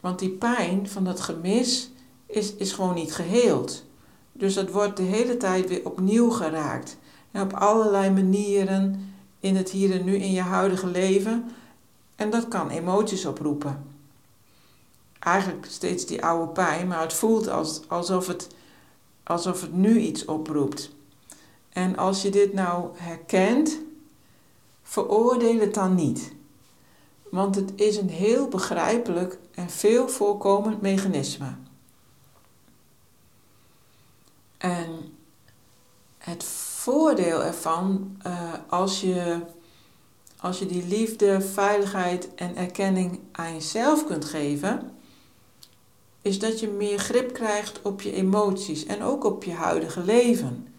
Want 0.00 0.18
die 0.18 0.30
pijn 0.30 0.88
van 0.88 1.04
dat 1.04 1.20
gemis 1.20 1.90
is, 2.26 2.54
is 2.54 2.72
gewoon 2.72 2.94
niet 2.94 3.14
geheeld. 3.14 3.84
Dus 4.32 4.54
dat 4.54 4.70
wordt 4.70 4.96
de 4.96 5.02
hele 5.02 5.36
tijd 5.36 5.68
weer 5.68 5.84
opnieuw 5.84 6.30
geraakt. 6.30 6.96
Op 7.34 7.52
allerlei 7.52 8.10
manieren 8.10 9.14
in 9.40 9.56
het 9.56 9.70
hier 9.70 9.92
en 9.92 10.04
nu 10.04 10.16
in 10.16 10.32
je 10.32 10.40
huidige 10.40 10.86
leven. 10.86 11.50
En 12.16 12.30
dat 12.30 12.48
kan 12.48 12.70
emoties 12.70 13.26
oproepen. 13.26 13.84
Eigenlijk 15.18 15.66
steeds 15.68 16.06
die 16.06 16.24
oude 16.24 16.52
pijn, 16.52 16.88
maar 16.88 17.00
het 17.00 17.12
voelt 17.12 17.48
als, 17.48 17.88
alsof, 17.88 18.26
het, 18.26 18.48
alsof 19.22 19.60
het 19.60 19.72
nu 19.72 19.98
iets 19.98 20.24
oproept. 20.24 20.90
En 21.68 21.96
als 21.96 22.22
je 22.22 22.30
dit 22.30 22.52
nou 22.52 22.88
herkent, 22.94 23.78
veroordeel 24.82 25.58
het 25.58 25.74
dan 25.74 25.94
niet. 25.94 26.32
Want 27.30 27.54
het 27.54 27.72
is 27.74 27.96
een 27.96 28.08
heel 28.08 28.48
begrijpelijk 28.48 29.38
en 29.54 29.70
veel 29.70 30.08
voorkomend 30.08 30.80
mechanisme. 30.80 31.54
En 34.58 35.16
het 36.18 36.44
voordeel 36.84 37.42
ervan, 37.42 38.16
uh, 38.26 38.52
als, 38.68 39.00
je, 39.00 39.40
als 40.40 40.58
je 40.58 40.66
die 40.66 40.86
liefde, 40.86 41.40
veiligheid 41.40 42.34
en 42.34 42.56
erkenning 42.56 43.20
aan 43.32 43.52
jezelf 43.52 44.06
kunt 44.06 44.24
geven, 44.24 44.90
is 46.22 46.38
dat 46.38 46.60
je 46.60 46.68
meer 46.68 46.98
grip 46.98 47.32
krijgt 47.32 47.82
op 47.82 48.00
je 48.00 48.12
emoties 48.12 48.86
en 48.86 49.02
ook 49.02 49.24
op 49.24 49.44
je 49.44 49.52
huidige 49.52 50.02
leven. 50.02 50.74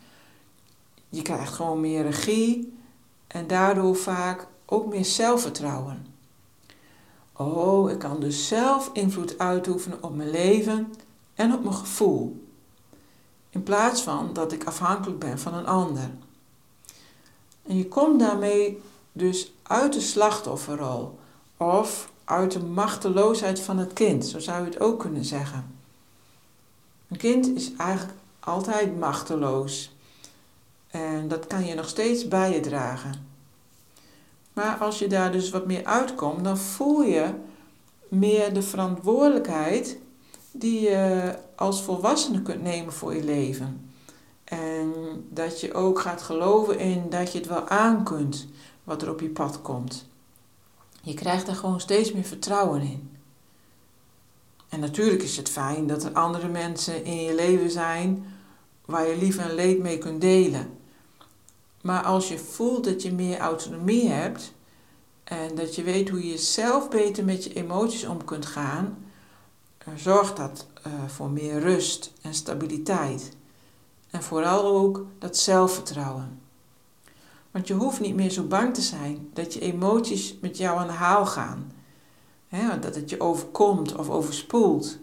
Je 1.09 1.21
krijgt 1.21 1.53
gewoon 1.53 1.79
meer 1.79 2.03
regie 2.03 2.77
en 3.27 3.47
daardoor 3.47 3.95
vaak 3.95 4.47
ook 4.65 4.85
meer 4.87 5.05
zelfvertrouwen. 5.05 6.05
Oh, 7.33 7.91
ik 7.91 7.99
kan 7.99 8.19
dus 8.19 8.47
zelf 8.47 8.89
invloed 8.93 9.37
uitoefenen 9.39 10.03
op 10.03 10.15
mijn 10.15 10.29
leven 10.29 10.93
en 11.35 11.53
op 11.53 11.63
mijn 11.63 11.75
gevoel. 11.75 12.44
In 13.55 13.63
plaats 13.63 14.01
van 14.01 14.33
dat 14.33 14.51
ik 14.51 14.63
afhankelijk 14.63 15.19
ben 15.19 15.39
van 15.39 15.53
een 15.53 15.65
ander. 15.65 16.09
En 17.63 17.77
je 17.77 17.87
komt 17.87 18.19
daarmee 18.19 18.81
dus 19.11 19.53
uit 19.63 19.93
de 19.93 20.01
slachtofferrol 20.01 21.19
of 21.57 22.11
uit 22.23 22.51
de 22.51 22.59
machteloosheid 22.59 23.59
van 23.59 23.77
het 23.77 23.93
kind, 23.93 24.25
zo 24.25 24.39
zou 24.39 24.59
je 24.59 24.69
het 24.69 24.79
ook 24.79 24.99
kunnen 24.99 25.25
zeggen. 25.25 25.75
Een 27.07 27.17
kind 27.17 27.47
is 27.47 27.75
eigenlijk 27.77 28.19
altijd 28.39 28.99
machteloos 28.99 29.95
en 30.87 31.27
dat 31.27 31.47
kan 31.47 31.65
je 31.65 31.75
nog 31.75 31.89
steeds 31.89 32.27
bij 32.27 32.53
je 32.53 32.59
dragen. 32.59 33.27
Maar 34.53 34.77
als 34.77 34.99
je 34.99 35.07
daar 35.07 35.31
dus 35.31 35.49
wat 35.49 35.65
meer 35.65 35.85
uitkomt, 35.85 36.43
dan 36.43 36.57
voel 36.57 37.01
je 37.01 37.33
meer 38.07 38.53
de 38.53 38.61
verantwoordelijkheid 38.61 39.97
die 40.59 40.81
je 40.81 41.35
als 41.55 41.83
volwassene 41.83 42.41
kunt 42.41 42.61
nemen 42.61 42.93
voor 42.93 43.15
je 43.15 43.23
leven. 43.23 43.89
En 44.43 44.93
dat 45.29 45.61
je 45.61 45.73
ook 45.73 45.99
gaat 45.99 46.21
geloven 46.21 46.79
in 46.79 47.09
dat 47.09 47.31
je 47.31 47.37
het 47.37 47.47
wel 47.47 47.67
aan 47.67 48.03
kunt 48.03 48.47
wat 48.83 49.01
er 49.01 49.09
op 49.09 49.19
je 49.19 49.29
pad 49.29 49.61
komt. 49.61 50.05
Je 51.01 51.13
krijgt 51.13 51.47
er 51.47 51.55
gewoon 51.55 51.79
steeds 51.79 52.11
meer 52.11 52.23
vertrouwen 52.23 52.81
in. 52.81 53.09
En 54.69 54.79
natuurlijk 54.79 55.23
is 55.23 55.37
het 55.37 55.49
fijn 55.49 55.87
dat 55.87 56.03
er 56.03 56.11
andere 56.11 56.47
mensen 56.47 57.05
in 57.05 57.21
je 57.21 57.35
leven 57.35 57.71
zijn 57.71 58.25
waar 58.85 59.07
je 59.07 59.17
lief 59.17 59.37
en 59.37 59.53
leed 59.53 59.79
mee 59.79 59.97
kunt 59.97 60.21
delen. 60.21 60.69
Maar 61.81 62.03
als 62.03 62.27
je 62.27 62.37
voelt 62.37 62.83
dat 62.83 63.01
je 63.01 63.13
meer 63.13 63.37
autonomie 63.37 64.09
hebt 64.09 64.53
en 65.23 65.55
dat 65.55 65.75
je 65.75 65.83
weet 65.83 66.09
hoe 66.09 66.27
je 66.27 66.37
zelf 66.37 66.89
beter 66.89 67.25
met 67.25 67.43
je 67.43 67.53
emoties 67.53 68.05
om 68.05 68.23
kunt 68.23 68.45
gaan, 68.45 69.04
zorgt 69.95 70.37
dat 70.37 70.67
uh, 70.87 70.93
voor 71.07 71.29
meer 71.29 71.59
rust 71.59 72.13
en 72.21 72.33
stabiliteit. 72.33 73.31
En 74.09 74.23
vooral 74.23 74.65
ook 74.65 75.05
dat 75.19 75.37
zelfvertrouwen. 75.37 76.39
Want 77.51 77.67
je 77.67 77.73
hoeft 77.73 77.99
niet 77.99 78.15
meer 78.15 78.29
zo 78.29 78.43
bang 78.43 78.73
te 78.73 78.81
zijn 78.81 79.29
dat 79.33 79.53
je 79.53 79.59
emoties 79.59 80.35
met 80.41 80.57
jou 80.57 80.79
aan 80.79 80.87
de 80.87 80.93
haal 80.93 81.25
gaan. 81.25 81.71
He, 82.47 82.79
dat 82.79 82.95
het 82.95 83.09
je 83.09 83.19
overkomt 83.19 83.95
of 83.95 84.09
overspoelt. 84.09 84.97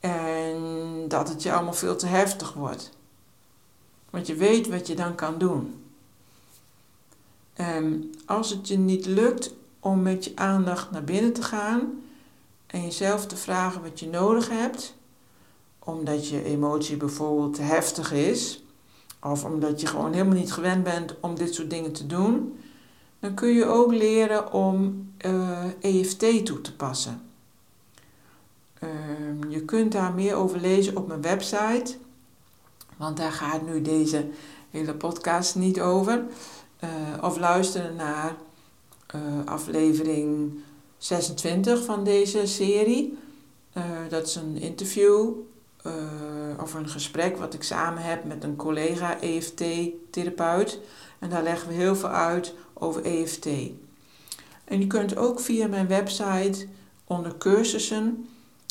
En 0.00 1.04
dat 1.08 1.28
het 1.28 1.42
je 1.42 1.52
allemaal 1.52 1.72
veel 1.72 1.96
te 1.96 2.06
heftig 2.06 2.52
wordt. 2.52 2.90
Want 4.10 4.26
je 4.26 4.34
weet 4.34 4.68
wat 4.68 4.86
je 4.86 4.94
dan 4.94 5.14
kan 5.14 5.38
doen. 5.38 5.84
En 7.52 8.14
als 8.26 8.50
het 8.50 8.68
je 8.68 8.78
niet 8.78 9.06
lukt 9.06 9.54
om 9.80 10.02
met 10.02 10.24
je 10.24 10.32
aandacht 10.34 10.90
naar 10.90 11.04
binnen 11.04 11.32
te 11.32 11.42
gaan 11.42 12.02
en 12.70 12.82
jezelf 12.82 13.26
te 13.26 13.36
vragen 13.36 13.82
wat 13.82 14.00
je 14.00 14.08
nodig 14.08 14.48
hebt, 14.48 14.94
omdat 15.78 16.28
je 16.28 16.44
emotie 16.44 16.96
bijvoorbeeld 16.96 17.54
te 17.54 17.62
heftig 17.62 18.12
is, 18.12 18.64
of 19.22 19.44
omdat 19.44 19.80
je 19.80 19.86
gewoon 19.86 20.12
helemaal 20.12 20.36
niet 20.36 20.52
gewend 20.52 20.84
bent 20.84 21.14
om 21.20 21.34
dit 21.34 21.54
soort 21.54 21.70
dingen 21.70 21.92
te 21.92 22.06
doen, 22.06 22.60
dan 23.18 23.34
kun 23.34 23.48
je 23.48 23.66
ook 23.66 23.92
leren 23.92 24.52
om 24.52 25.08
uh, 25.26 25.64
eh, 25.64 26.00
EFT 26.00 26.46
toe 26.46 26.60
te 26.60 26.76
passen. 26.76 27.22
Uh, 28.84 29.50
je 29.50 29.64
kunt 29.64 29.92
daar 29.92 30.12
meer 30.12 30.34
over 30.34 30.60
lezen 30.60 30.96
op 30.96 31.06
mijn 31.08 31.22
website, 31.22 31.96
want 32.96 33.16
daar 33.16 33.32
gaat 33.32 33.66
nu 33.66 33.82
deze 33.82 34.28
hele 34.70 34.94
podcast 34.94 35.54
niet 35.54 35.80
over. 35.80 36.24
Uh, 36.84 37.24
of 37.24 37.38
luisteren 37.38 37.96
naar 37.96 38.36
uh, 39.14 39.22
aflevering 39.44 40.52
26 41.00 41.84
van 41.84 42.04
deze 42.04 42.46
serie. 42.46 43.18
dat 44.08 44.26
is 44.26 44.34
een 44.34 44.56
interview 44.56 45.32
uh, 45.86 45.92
of 46.62 46.74
een 46.74 46.88
gesprek 46.88 47.36
wat 47.36 47.54
ik 47.54 47.62
samen 47.62 48.02
heb 48.02 48.24
met 48.24 48.44
een 48.44 48.56
collega 48.56 49.20
EFT-therapeut. 49.20 50.78
En 51.18 51.30
daar 51.30 51.42
leggen 51.42 51.68
we 51.68 51.74
heel 51.74 51.96
veel 51.96 52.08
uit 52.08 52.54
over 52.74 53.04
EFT. 53.04 53.46
En 54.64 54.80
je 54.80 54.86
kunt 54.86 55.16
ook 55.16 55.40
via 55.40 55.66
mijn 55.66 55.86
website 55.86 56.66
onder 57.04 57.38
cursussen 57.38 58.28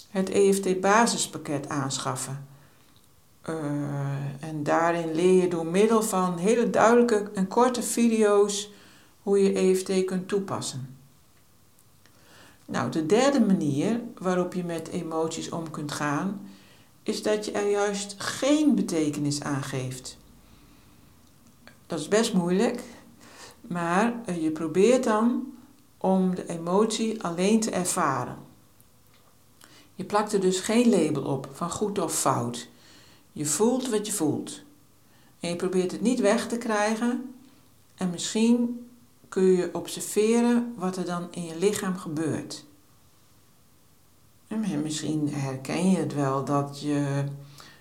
het 0.10 0.30
EFT-basispakket 0.30 1.70
aanschaffen. 1.70 2.48
Uh, 3.50 3.56
en 4.40 4.64
daarin 4.64 5.14
leer 5.14 5.42
je 5.42 5.48
door 5.48 5.66
middel 5.66 6.02
van 6.04 6.38
hele 6.38 6.70
duidelijke 6.70 7.30
en 7.34 7.48
korte 7.48 7.82
video's 7.82 8.72
hoe 9.22 9.44
je 9.44 9.54
EFT 9.54 10.06
kunt 10.06 10.28
toepassen. 10.28 10.99
Nou, 12.70 12.92
de 12.92 13.06
derde 13.06 13.40
manier 13.40 14.02
waarop 14.18 14.54
je 14.54 14.64
met 14.64 14.88
emoties 14.88 15.50
om 15.50 15.72
kunt 15.72 15.92
gaan, 15.92 16.50
is 17.04 17.24
dat 17.24 17.46
je 17.46 17.52
er 17.52 17.70
juist 17.70 18.16
geen 18.18 18.76
betekenis 18.76 19.42
aan 19.42 19.64
geeft. 19.64 20.18
Dat 21.88 22.00
is 22.00 22.08
best 22.08 22.34
moeilijk, 22.34 22.84
maar 23.62 24.14
eh, 24.26 24.44
je 24.44 24.52
probeert 24.52 25.04
dan 25.04 25.54
om 25.98 26.36
de 26.36 26.48
emotie 26.48 27.24
alleen 27.24 27.60
te 27.60 27.72
ervaren. 27.72 28.38
Je 29.96 30.04
plakt 30.04 30.34
er 30.34 30.40
dus 30.40 30.60
geen 30.60 30.90
label 30.90 31.24
op 31.24 31.50
van 31.52 31.72
goed 31.72 32.00
of 32.00 32.20
fout. 32.20 32.68
Je 33.32 33.46
voelt 33.46 33.90
wat 33.90 34.06
je 34.06 34.14
voelt. 34.14 34.62
En 35.40 35.50
je 35.50 35.56
probeert 35.56 35.92
het 35.92 36.02
niet 36.02 36.20
weg 36.20 36.48
te 36.48 36.58
krijgen. 36.58 37.36
En 37.96 38.10
misschien 38.10 38.89
kun 39.30 39.44
je 39.44 39.70
observeren 39.74 40.74
wat 40.78 40.98
er 40.98 41.06
dan 41.06 41.28
in 41.32 41.46
je 41.46 41.58
lichaam 41.58 41.98
gebeurt. 41.98 42.66
En 44.48 44.82
misschien 44.82 45.34
herken 45.34 45.92
je 45.92 45.98
het 45.98 46.14
wel 46.14 46.46
dat 46.46 46.82
je 46.82 47.24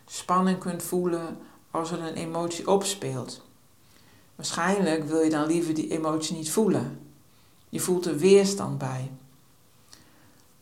spanning 0.07 0.59
kunt 0.59 0.83
voelen 0.83 1.39
als 1.71 1.91
er 1.91 2.03
een 2.03 2.15
emotie 2.15 2.69
opspeelt. 2.69 3.47
Waarschijnlijk 4.35 5.05
wil 5.05 5.21
je 5.21 5.31
dan 5.31 5.47
liever 5.47 5.75
die 5.75 5.91
emotie 5.91 6.37
niet 6.37 6.51
voelen. 6.51 7.01
Je 7.69 7.81
voelt 7.81 8.07
er 8.07 8.17
weerstand 8.17 8.79
bij. 8.79 9.11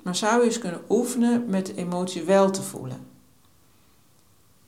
Maar 0.03 0.17
zou 0.17 0.41
je 0.41 0.47
eens 0.47 0.59
kunnen 0.59 0.85
oefenen 0.89 1.51
met 1.51 1.67
de 1.67 1.75
emotie 1.75 2.23
wel 2.23 2.51
te 2.51 2.63
voelen? 2.63 3.07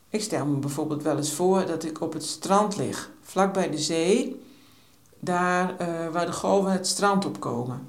Ik 0.09 0.23
stel 0.23 0.47
me 0.47 0.57
bijvoorbeeld 0.57 1.03
wel 1.03 1.17
eens 1.17 1.33
voor 1.33 1.67
dat 1.67 1.85
ik 1.85 2.01
op 2.01 2.13
het 2.13 2.25
strand 2.25 2.77
lig, 2.77 3.11
vlak 3.21 3.53
bij 3.53 3.71
de 3.71 3.79
zee, 3.79 4.41
daar 5.21 5.75
uh, 5.81 6.09
waar 6.13 6.27
de 6.27 6.33
golven 6.33 6.73
het 6.73 6.87
strand 6.87 7.25
opkomen. 7.25 7.89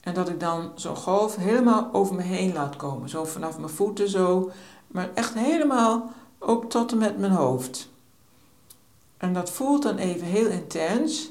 En 0.00 0.14
dat 0.14 0.28
ik 0.28 0.40
dan 0.40 0.70
zo'n 0.74 0.96
golf 0.96 1.36
helemaal 1.36 1.88
over 1.92 2.14
me 2.14 2.22
heen 2.22 2.52
laat 2.52 2.76
komen. 2.76 3.08
Zo 3.08 3.24
vanaf 3.24 3.58
mijn 3.58 3.70
voeten 3.70 4.08
zo, 4.08 4.50
maar 4.86 5.10
echt 5.14 5.34
helemaal 5.34 6.12
ook 6.38 6.70
tot 6.70 6.92
en 6.92 6.98
met 6.98 7.18
mijn 7.18 7.32
hoofd. 7.32 7.88
En 9.16 9.32
dat 9.32 9.50
voelt 9.50 9.82
dan 9.82 9.96
even 9.96 10.26
heel 10.26 10.46
intens, 10.46 11.30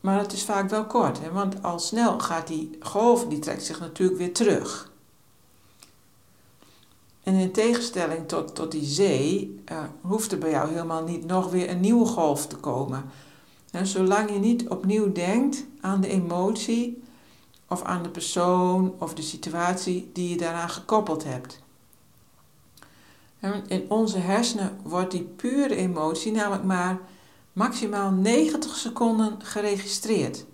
maar 0.00 0.18
het 0.18 0.32
is 0.32 0.44
vaak 0.44 0.70
wel 0.70 0.84
kort. 0.84 1.20
Hè? 1.20 1.32
Want 1.32 1.62
al 1.62 1.78
snel 1.78 2.18
gaat 2.18 2.46
die 2.46 2.78
golf, 2.80 3.26
die 3.26 3.38
trekt 3.38 3.64
zich 3.64 3.80
natuurlijk 3.80 4.18
weer 4.18 4.34
terug. 4.34 4.90
En 7.22 7.34
in 7.34 7.52
tegenstelling 7.52 8.28
tot, 8.28 8.54
tot 8.54 8.72
die 8.72 8.84
zee, 8.84 9.60
uh, 9.72 9.78
hoeft 10.00 10.32
er 10.32 10.38
bij 10.38 10.50
jou 10.50 10.68
helemaal 10.68 11.02
niet 11.02 11.24
nog 11.24 11.50
weer 11.50 11.70
een 11.70 11.80
nieuwe 11.80 12.06
golf 12.06 12.46
te 12.46 12.56
komen. 12.56 13.10
En 13.70 13.86
zolang 13.86 14.30
je 14.30 14.38
niet 14.38 14.68
opnieuw 14.68 15.12
denkt 15.12 15.64
aan 15.80 16.00
de 16.00 16.08
emotie, 16.08 17.02
of 17.68 17.82
aan 17.82 18.02
de 18.02 18.08
persoon 18.08 18.94
of 18.98 19.14
de 19.14 19.22
situatie 19.22 20.10
die 20.12 20.28
je 20.28 20.36
daaraan 20.36 20.70
gekoppeld 20.70 21.24
hebt. 21.24 21.64
In 23.66 23.84
onze 23.88 24.18
hersenen 24.18 24.78
wordt 24.82 25.10
die 25.10 25.22
pure 25.22 25.76
emotie 25.76 26.32
namelijk 26.32 26.64
maar 26.64 26.98
maximaal 27.52 28.10
90 28.10 28.76
seconden 28.76 29.36
geregistreerd. 29.38 30.44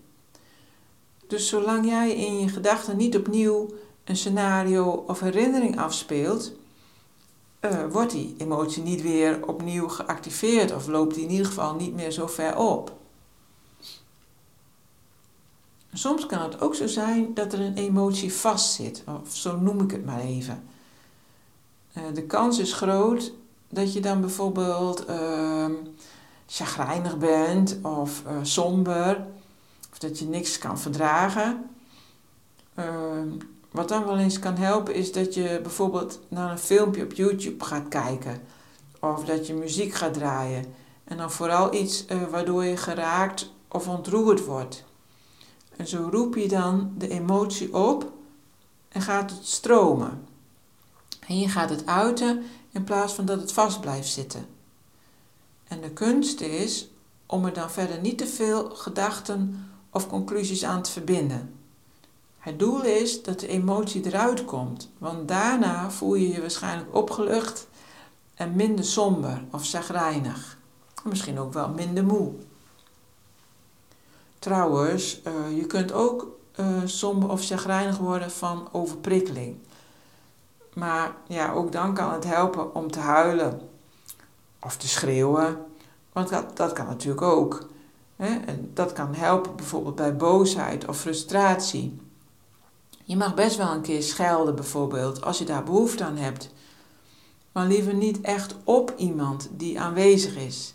Dus 1.27 1.49
zolang 1.49 1.87
jij 1.87 2.17
in 2.17 2.39
je 2.39 2.49
gedachten 2.49 2.97
niet 2.97 3.17
opnieuw 3.17 3.69
een 4.05 4.17
scenario 4.17 5.05
of 5.07 5.21
herinnering 5.21 5.79
afspeelt, 5.79 6.53
uh, 7.61 7.85
wordt 7.91 8.13
die 8.13 8.35
emotie 8.39 8.83
niet 8.83 9.03
weer 9.03 9.47
opnieuw 9.47 9.89
geactiveerd 9.89 10.75
of 10.75 10.87
loopt 10.87 11.15
die 11.15 11.25
in 11.25 11.31
ieder 11.31 11.47
geval 11.47 11.75
niet 11.75 11.95
meer 11.95 12.11
zo 12.11 12.27
ver 12.27 12.57
op. 12.57 13.01
Soms 15.93 16.27
kan 16.27 16.43
het 16.43 16.61
ook 16.61 16.75
zo 16.75 16.87
zijn 16.87 17.35
dat 17.35 17.53
er 17.53 17.61
een 17.61 17.75
emotie 17.75 18.33
vastzit, 18.33 19.05
of 19.23 19.35
zo 19.35 19.57
noem 19.57 19.81
ik 19.81 19.91
het 19.91 20.05
maar 20.05 20.21
even. 20.21 20.63
Uh, 21.97 22.03
de 22.15 22.23
kans 22.23 22.59
is 22.59 22.73
groot 22.73 23.33
dat 23.69 23.93
je 23.93 24.01
dan 24.01 24.21
bijvoorbeeld 24.21 25.09
uh, 25.09 25.67
chagrijnig 26.47 27.19
bent 27.19 27.79
of 27.83 28.23
uh, 28.27 28.37
somber, 28.43 29.27
of 29.93 29.99
dat 29.99 30.19
je 30.19 30.25
niks 30.25 30.59
kan 30.59 30.79
verdragen. 30.79 31.71
Ehm, 32.75 33.29
wat 33.71 33.89
dan 33.89 34.05
wel 34.05 34.19
eens 34.19 34.39
kan 34.39 34.57
helpen 34.57 34.95
is 34.95 35.13
dat 35.13 35.35
je 35.35 35.61
bijvoorbeeld 35.63 36.21
naar 36.29 36.51
een 36.51 36.59
filmpje 36.59 37.03
op 37.03 37.13
YouTube 37.13 37.65
gaat 37.65 37.89
kijken, 37.89 38.41
of 39.01 39.25
dat 39.25 39.47
je 39.47 39.55
muziek 39.55 39.95
gaat 39.95 40.15
draaien. 40.15 40.65
En 41.05 41.17
dan 41.17 41.31
vooral 41.31 41.75
iets 41.75 42.07
eh, 42.07 42.23
waardoor 42.31 42.65
je 42.65 42.77
geraakt 42.77 43.53
of 43.69 43.89
ontroerd 43.89 44.45
wordt. 44.45 44.85
En 45.77 45.87
zo 45.87 46.09
roep 46.11 46.35
je 46.35 46.49
dan 46.49 46.93
de 46.99 47.09
emotie 47.09 47.75
op 47.75 48.13
en 48.89 49.03
gaat 49.03 49.31
het 49.31 49.47
stromen. 49.47 50.27
En 51.27 51.39
je 51.39 51.49
gaat 51.49 51.71
het 51.71 51.87
uiten 51.87 52.43
in 52.71 52.85
plaats 52.85 53.13
van 53.13 53.25
dat 53.25 53.41
het 53.41 53.53
vast 53.53 53.81
blijft 53.81 54.09
zitten. 54.09 54.47
En 55.69 55.81
de 55.81 55.91
kunst 55.91 56.41
is 56.41 56.91
om 57.27 57.45
er 57.45 57.53
dan 57.53 57.71
verder 57.71 58.01
niet 58.01 58.19
te 58.19 58.27
veel 58.27 58.71
gedachten 58.71 59.71
of 59.91 60.09
conclusies 60.09 60.65
aan 60.65 60.83
te 60.83 60.91
verbinden. 60.91 61.55
Het 62.39 62.59
doel 62.59 62.83
is 62.83 63.23
dat 63.23 63.41
de 63.41 63.47
emotie 63.47 64.07
eruit 64.07 64.45
komt, 64.45 64.91
want 64.99 65.29
daarna 65.29 65.91
voel 65.91 66.15
je 66.15 66.29
je 66.29 66.41
waarschijnlijk 66.41 66.95
opgelucht 66.95 67.69
en 68.35 68.57
minder 68.57 68.85
somber 68.85 69.45
of 69.51 69.65
zagrijnig. 69.65 70.59
Misschien 71.05 71.39
ook 71.39 71.53
wel 71.53 71.69
minder 71.69 72.05
moe. 72.05 72.33
Trouwens, 74.43 75.21
uh, 75.27 75.57
je 75.57 75.67
kunt 75.67 75.93
ook 75.93 76.27
uh, 76.61 76.67
somber 76.85 77.31
of 77.31 77.45
chagrijnig 77.45 77.99
worden 77.99 78.31
van 78.31 78.69
overprikkeling. 78.73 79.57
Maar 80.75 81.15
ja, 81.27 81.53
ook 81.53 81.73
dan 81.73 81.95
kan 81.95 82.13
het 82.13 82.25
helpen 82.25 82.75
om 82.75 82.91
te 82.91 82.99
huilen 82.99 83.61
of 84.61 84.77
te 84.77 84.89
schreeuwen. 84.89 85.59
Want 86.13 86.29
dat, 86.29 86.57
dat 86.57 86.73
kan 86.73 86.87
natuurlijk 86.87 87.23
ook. 87.23 87.69
Hè? 88.17 88.39
En 88.47 88.71
dat 88.75 88.93
kan 88.93 89.15
helpen 89.15 89.57
bijvoorbeeld 89.57 89.95
bij 89.95 90.17
boosheid 90.17 90.89
of 90.89 90.99
frustratie. 90.99 92.01
Je 93.05 93.17
mag 93.17 93.35
best 93.35 93.57
wel 93.57 93.73
een 93.73 93.83
keer 93.83 94.03
schelden 94.03 94.55
bijvoorbeeld, 94.55 95.25
als 95.25 95.39
je 95.39 95.45
daar 95.45 95.65
behoefte 95.65 96.05
aan 96.05 96.17
hebt. 96.17 96.53
Maar 97.53 97.67
liever 97.67 97.95
niet 97.95 98.21
echt 98.21 98.55
op 98.65 98.95
iemand 98.97 99.49
die 99.51 99.81
aanwezig 99.81 100.37
is. 100.37 100.75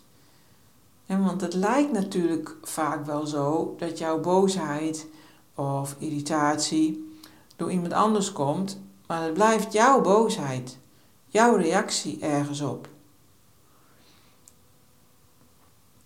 Want 1.07 1.41
het 1.41 1.53
lijkt 1.53 1.91
natuurlijk 1.91 2.55
vaak 2.61 3.05
wel 3.05 3.25
zo 3.27 3.75
dat 3.77 3.97
jouw 3.97 4.19
boosheid 4.19 5.07
of 5.55 5.95
irritatie 5.99 7.15
door 7.55 7.71
iemand 7.71 7.93
anders 7.93 8.31
komt, 8.31 8.79
maar 9.07 9.23
het 9.23 9.33
blijft 9.33 9.73
jouw 9.73 10.01
boosheid, 10.01 10.77
jouw 11.27 11.55
reactie 11.55 12.19
ergens 12.19 12.61
op. 12.61 12.87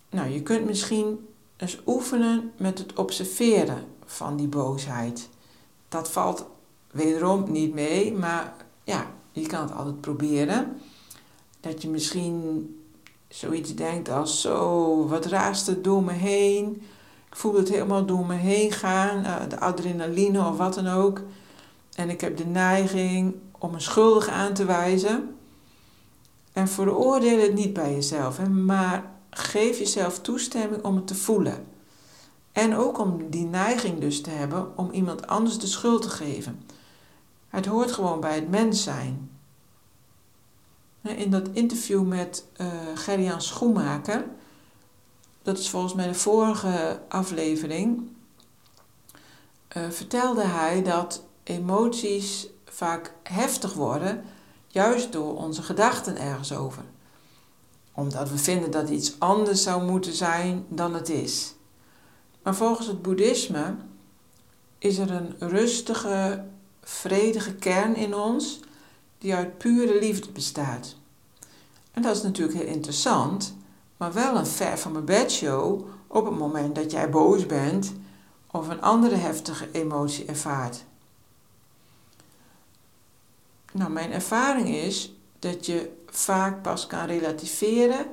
Nou, 0.09 0.29
je 0.29 0.41
kunt 0.41 0.65
misschien 0.65 1.27
eens 1.57 1.79
oefenen 1.85 2.51
met 2.57 2.77
het 2.77 2.93
observeren 2.93 3.85
van 4.05 4.35
die 4.37 4.47
boosheid. 4.47 5.29
Dat 5.87 6.11
valt 6.11 6.45
wederom 6.91 7.51
niet 7.51 7.73
mee, 7.73 8.13
maar 8.13 8.53
ja, 8.83 9.11
je 9.31 9.47
kan 9.47 9.61
het 9.61 9.73
altijd 9.73 10.01
proberen. 10.01 10.81
Dat 11.59 11.81
je 11.81 11.89
misschien 11.89 12.80
zoiets 13.31 13.75
denkt 13.75 14.09
als 14.09 14.41
zo, 14.41 15.07
wat 15.07 15.25
raast 15.25 15.67
er 15.67 15.81
door 15.81 16.03
me 16.03 16.11
heen? 16.11 16.81
Ik 17.27 17.35
voel 17.35 17.55
het 17.55 17.69
helemaal 17.69 18.05
door 18.05 18.25
me 18.25 18.35
heen 18.35 18.71
gaan, 18.71 19.23
eh, 19.23 19.49
de 19.49 19.59
adrenaline 19.59 20.47
of 20.47 20.57
wat 20.57 20.73
dan 20.73 20.87
ook. 20.87 21.21
En 21.95 22.09
ik 22.09 22.21
heb 22.21 22.37
de 22.37 22.45
neiging 22.45 23.35
om 23.59 23.73
een 23.73 23.81
schuldige 23.81 24.31
aan 24.31 24.53
te 24.53 24.65
wijzen. 24.65 25.35
En 26.53 26.67
veroordeel 26.67 27.39
het 27.39 27.53
niet 27.53 27.73
bij 27.73 27.93
jezelf, 27.93 28.49
maar 28.49 29.11
geef 29.29 29.77
jezelf 29.77 30.19
toestemming 30.19 30.83
om 30.83 30.95
het 30.95 31.07
te 31.07 31.15
voelen. 31.15 31.65
En 32.51 32.75
ook 32.75 32.99
om 32.99 33.29
die 33.29 33.45
neiging 33.45 33.99
dus 33.99 34.21
te 34.21 34.29
hebben 34.29 34.77
om 34.77 34.91
iemand 34.91 35.27
anders 35.27 35.59
de 35.59 35.67
schuld 35.67 36.01
te 36.01 36.09
geven. 36.09 36.61
Het 37.49 37.65
hoort 37.65 37.91
gewoon 37.91 38.19
bij 38.19 38.35
het 38.35 38.49
mens 38.49 38.83
zijn. 38.83 39.29
In 41.01 41.29
dat 41.29 41.49
interview 41.53 42.07
met 42.07 42.45
uh, 42.57 42.67
Gerrian 42.95 43.41
Schoenmaker, 43.41 44.25
dat 45.41 45.57
is 45.57 45.69
volgens 45.69 45.93
mij 45.93 46.07
de 46.07 46.13
vorige 46.13 47.01
aflevering, 47.07 48.09
uh, 49.77 49.89
vertelde 49.89 50.43
hij 50.43 50.83
dat 50.83 51.23
emoties 51.43 52.47
vaak 52.65 53.13
heftig 53.23 53.73
worden, 53.73 54.23
juist 54.67 55.11
door 55.11 55.35
onze 55.35 55.61
gedachten 55.61 56.17
ergens 56.17 56.53
over. 56.53 56.83
Omdat 57.93 58.29
we 58.29 58.37
vinden 58.37 58.71
dat 58.71 58.89
iets 58.89 59.19
anders 59.19 59.63
zou 59.63 59.83
moeten 59.83 60.13
zijn 60.13 60.65
dan 60.69 60.93
het 60.93 61.09
is. 61.09 61.53
Maar 62.43 62.55
volgens 62.55 62.87
het 62.87 63.01
boeddhisme 63.01 63.75
is 64.77 64.97
er 64.97 65.11
een 65.11 65.35
rustige, 65.39 66.43
vredige 66.81 67.53
kern 67.53 67.95
in 67.95 68.15
ons 68.15 68.59
die 69.21 69.35
uit 69.35 69.57
pure 69.57 69.99
liefde 69.99 70.29
bestaat. 70.29 70.95
En 71.91 72.01
dat 72.01 72.15
is 72.15 72.21
natuurlijk 72.21 72.57
heel 72.57 72.67
interessant, 72.67 73.55
maar 73.97 74.13
wel 74.13 74.35
een 74.35 74.45
ver 74.45 74.77
van 74.77 74.91
mijn 74.91 75.05
bedshow 75.05 75.87
op 76.07 76.25
het 76.25 76.37
moment 76.37 76.75
dat 76.75 76.91
jij 76.91 77.09
boos 77.09 77.45
bent 77.45 77.93
of 78.51 78.67
een 78.67 78.81
andere 78.81 79.15
heftige 79.15 79.69
emotie 79.71 80.25
ervaart. 80.25 80.83
Nou, 83.71 83.91
mijn 83.91 84.11
ervaring 84.11 84.69
is 84.69 85.13
dat 85.39 85.65
je 85.65 85.91
vaak 86.09 86.61
pas 86.61 86.87
kan 86.87 87.05
relativeren 87.05 88.05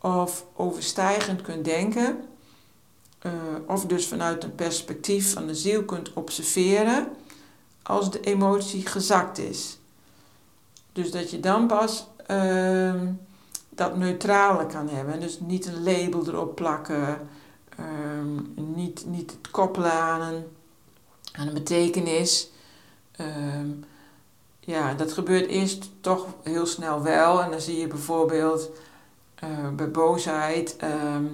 of 0.00 0.46
overstijgend 0.54 1.42
kunt 1.42 1.64
denken, 1.64 2.24
uh, 3.22 3.32
of 3.66 3.86
dus 3.86 4.06
vanuit 4.06 4.44
een 4.44 4.54
perspectief 4.54 5.32
van 5.32 5.46
de 5.46 5.54
ziel 5.54 5.84
kunt 5.84 6.12
observeren 6.12 7.08
als 7.82 8.10
de 8.10 8.20
emotie 8.20 8.86
gezakt 8.86 9.38
is. 9.38 9.78
Dus 10.96 11.10
dat 11.10 11.30
je 11.30 11.40
dan 11.40 11.66
pas 11.66 12.06
uh, 12.30 12.94
dat 13.68 13.96
neutrale 13.96 14.66
kan 14.66 14.88
hebben. 14.88 15.20
Dus 15.20 15.40
niet 15.40 15.66
een 15.66 15.82
label 15.82 16.26
erop 16.26 16.54
plakken, 16.54 17.28
uh, 17.80 17.86
niet, 18.54 19.06
niet 19.06 19.30
het 19.30 19.50
koppelen 19.50 19.92
aan 19.92 20.20
een, 20.20 20.44
aan 21.32 21.46
een 21.46 21.54
betekenis. 21.54 22.50
Ehm, 23.16 23.68
ja, 24.60 24.94
dat 24.94 25.12
gebeurt 25.12 25.46
eerst 25.46 25.90
toch 26.00 26.26
heel 26.42 26.66
snel 26.66 27.02
wel. 27.02 27.42
En 27.42 27.50
dan 27.50 27.60
zie 27.60 27.78
je 27.78 27.86
bijvoorbeeld 27.86 28.70
uh, 29.44 29.68
bij 29.76 29.90
boosheid 29.90 30.76
ehm, 30.76 31.24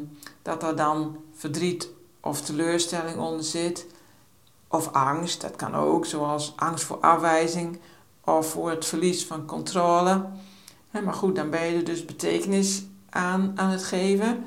dat 0.43 0.63
er 0.63 0.77
dan 0.77 1.17
verdriet 1.35 1.89
of 2.21 2.41
teleurstelling 2.41 3.19
onder 3.19 3.45
zit. 3.45 3.87
Of 4.69 4.93
angst, 4.93 5.41
dat 5.41 5.57
kan 5.57 5.75
ook, 5.75 6.07
zoals 6.07 6.53
angst 6.57 6.85
voor 6.85 6.99
afwijzing 7.01 7.79
of 8.25 8.51
voor 8.51 8.71
het 8.71 8.85
verlies 8.85 9.27
van 9.27 9.47
controle. 9.47 10.25
maar 10.91 11.15
goed, 11.15 11.37
dan 11.37 11.51
ben 11.51 11.65
je 11.67 11.77
er 11.77 11.85
dus 11.85 12.05
betekenis 12.05 12.85
aan, 13.11 13.53
aan 13.55 13.71
het 13.71 13.85
geven. 13.85 14.45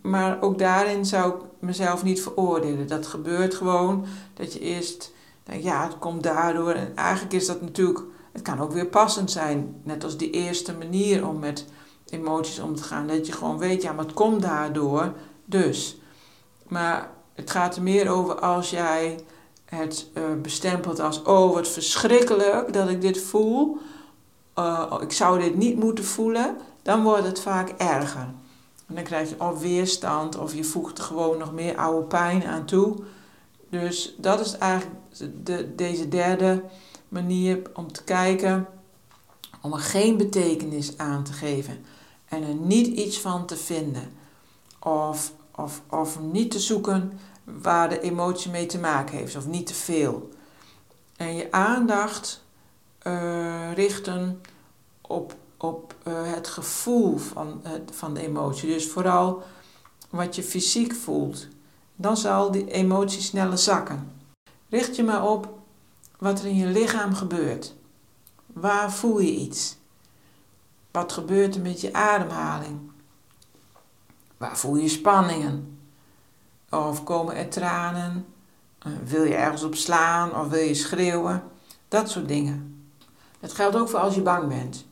Maar 0.00 0.42
ook 0.42 0.58
daarin 0.58 1.04
zou 1.04 1.34
ik 1.34 1.40
mezelf 1.58 2.02
niet 2.02 2.22
veroordelen. 2.22 2.86
Dat 2.86 3.06
gebeurt 3.06 3.54
gewoon 3.54 4.04
dat 4.34 4.52
je 4.52 4.60
eerst 4.60 5.12
denkt, 5.42 5.64
ja, 5.64 5.82
het 5.84 5.98
komt 5.98 6.22
daardoor. 6.22 6.72
En 6.72 6.96
eigenlijk 6.96 7.32
is 7.32 7.46
dat 7.46 7.60
natuurlijk, 7.60 8.00
het 8.32 8.42
kan 8.42 8.60
ook 8.60 8.72
weer 8.72 8.86
passend 8.86 9.30
zijn. 9.30 9.80
Net 9.82 10.04
als 10.04 10.16
die 10.16 10.30
eerste 10.30 10.74
manier 10.76 11.26
om 11.28 11.38
met 11.38 11.64
emoties 12.08 12.58
om 12.58 12.74
te 12.74 12.82
gaan. 12.82 13.06
Dat 13.06 13.26
je 13.26 13.32
gewoon 13.32 13.58
weet, 13.58 13.82
ja, 13.82 13.92
maar 13.92 14.04
het 14.04 14.14
komt 14.14 14.42
daardoor. 14.42 15.12
Dus. 15.44 16.00
Maar 16.68 17.10
het 17.34 17.50
gaat 17.50 17.76
er 17.76 17.82
meer 17.82 18.08
over 18.08 18.40
als 18.40 18.70
jij 18.70 19.20
het 19.70 20.06
bestempelt 20.42 21.00
als: 21.00 21.22
oh, 21.22 21.54
wat 21.54 21.68
verschrikkelijk 21.68 22.72
dat 22.72 22.88
ik 22.88 23.00
dit 23.00 23.20
voel. 23.20 23.78
Uh, 24.58 24.94
ik 25.00 25.12
zou 25.12 25.40
dit 25.40 25.56
niet 25.56 25.76
moeten 25.76 26.04
voelen. 26.04 26.56
Dan 26.82 27.02
wordt 27.02 27.26
het 27.26 27.40
vaak 27.40 27.68
erger. 27.68 28.28
En 28.86 28.94
dan 28.94 29.04
krijg 29.04 29.28
je 29.28 29.40
of 29.40 29.60
weerstand 29.60 30.38
of 30.38 30.54
je 30.54 30.64
voegt 30.64 31.00
gewoon 31.00 31.38
nog 31.38 31.52
meer 31.52 31.76
oude 31.76 32.06
pijn 32.06 32.44
aan 32.44 32.64
toe. 32.64 32.96
Dus 33.70 34.14
dat 34.18 34.40
is 34.40 34.58
eigenlijk 34.58 35.00
de, 35.44 35.74
deze 35.74 36.08
derde 36.08 36.62
manier 37.08 37.62
om 37.74 37.92
te 37.92 38.04
kijken, 38.04 38.66
om 39.60 39.72
er 39.72 39.78
geen 39.78 40.16
betekenis 40.16 40.98
aan 40.98 41.24
te 41.24 41.32
geven 41.32 41.84
en 42.28 42.42
er 42.42 42.54
niet 42.54 42.86
iets 42.86 43.20
van 43.20 43.46
te 43.46 43.56
vinden. 43.56 44.12
Of, 44.80 45.32
of, 45.54 45.82
of 45.90 46.20
niet 46.20 46.50
te 46.50 46.60
zoeken 46.60 47.18
waar 47.62 47.88
de 47.88 48.00
emotie 48.00 48.50
mee 48.50 48.66
te 48.66 48.78
maken 48.78 49.16
heeft, 49.16 49.36
of 49.36 49.46
niet 49.46 49.66
te 49.66 49.74
veel. 49.74 50.28
En 51.16 51.34
je 51.34 51.52
aandacht 51.52 52.44
uh, 53.06 53.72
richten 53.74 54.40
op, 55.00 55.34
op 55.56 55.94
uh, 56.06 56.32
het 56.32 56.48
gevoel 56.48 57.16
van, 57.18 57.62
van 57.92 58.14
de 58.14 58.20
emotie. 58.20 58.68
Dus 58.68 58.88
vooral 58.88 59.42
wat 60.10 60.36
je 60.36 60.42
fysiek 60.42 60.94
voelt. 60.94 61.46
Dan 61.96 62.16
zal 62.16 62.50
die 62.50 62.70
emotie 62.70 63.22
sneller 63.22 63.58
zakken. 63.58 64.12
Richt 64.68 64.96
je 64.96 65.02
maar 65.02 65.28
op 65.28 65.58
wat 66.18 66.38
er 66.40 66.46
in 66.46 66.56
je 66.56 66.66
lichaam 66.66 67.14
gebeurt. 67.14 67.74
Waar 68.46 68.92
voel 68.92 69.20
je 69.20 69.32
iets? 69.32 69.76
Wat 70.90 71.12
gebeurt 71.12 71.54
er 71.54 71.60
met 71.60 71.80
je 71.80 71.92
ademhaling? 71.92 72.78
Waar 74.36 74.58
voel 74.58 74.76
je 74.76 74.88
spanningen? 74.88 75.79
Of 76.70 77.04
komen 77.04 77.36
er 77.36 77.48
tranen? 77.48 78.26
Eh, 78.78 78.92
wil 79.04 79.24
je 79.24 79.34
ergens 79.34 79.62
op 79.62 79.74
slaan 79.74 80.36
of 80.40 80.48
wil 80.48 80.62
je 80.62 80.74
schreeuwen? 80.74 81.42
Dat 81.88 82.10
soort 82.10 82.28
dingen. 82.28 82.84
Dat 83.40 83.52
geldt 83.52 83.76
ook 83.76 83.88
voor 83.88 83.98
als 83.98 84.14
je 84.14 84.22
bang 84.22 84.48
bent. 84.48 84.86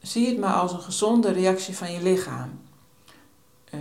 Zie 0.00 0.28
het 0.28 0.38
maar 0.38 0.54
als 0.54 0.72
een 0.72 0.80
gezonde 0.80 1.32
reactie 1.32 1.76
van 1.76 1.92
je 1.92 2.02
lichaam. 2.02 2.60
Uh, 3.74 3.80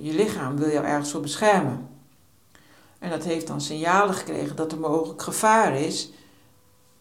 je 0.00 0.14
lichaam 0.14 0.56
wil 0.56 0.70
jou 0.70 0.84
ergens 0.84 1.10
voor 1.10 1.20
beschermen. 1.20 1.88
En 2.98 3.10
dat 3.10 3.24
heeft 3.24 3.46
dan 3.46 3.60
signalen 3.60 4.14
gekregen 4.14 4.56
dat 4.56 4.72
er 4.72 4.78
mogelijk 4.78 5.22
gevaar 5.22 5.76
is 5.76 6.10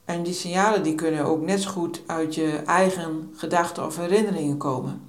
en 0.05 0.23
die 0.23 0.33
signalen 0.33 0.83
die 0.83 0.95
kunnen 0.95 1.25
ook 1.25 1.41
net 1.41 1.61
zo 1.61 1.69
goed 1.69 2.01
uit 2.05 2.35
je 2.35 2.51
eigen 2.65 3.33
gedachten 3.35 3.85
of 3.85 3.97
herinneringen 3.97 4.57
komen. 4.57 5.01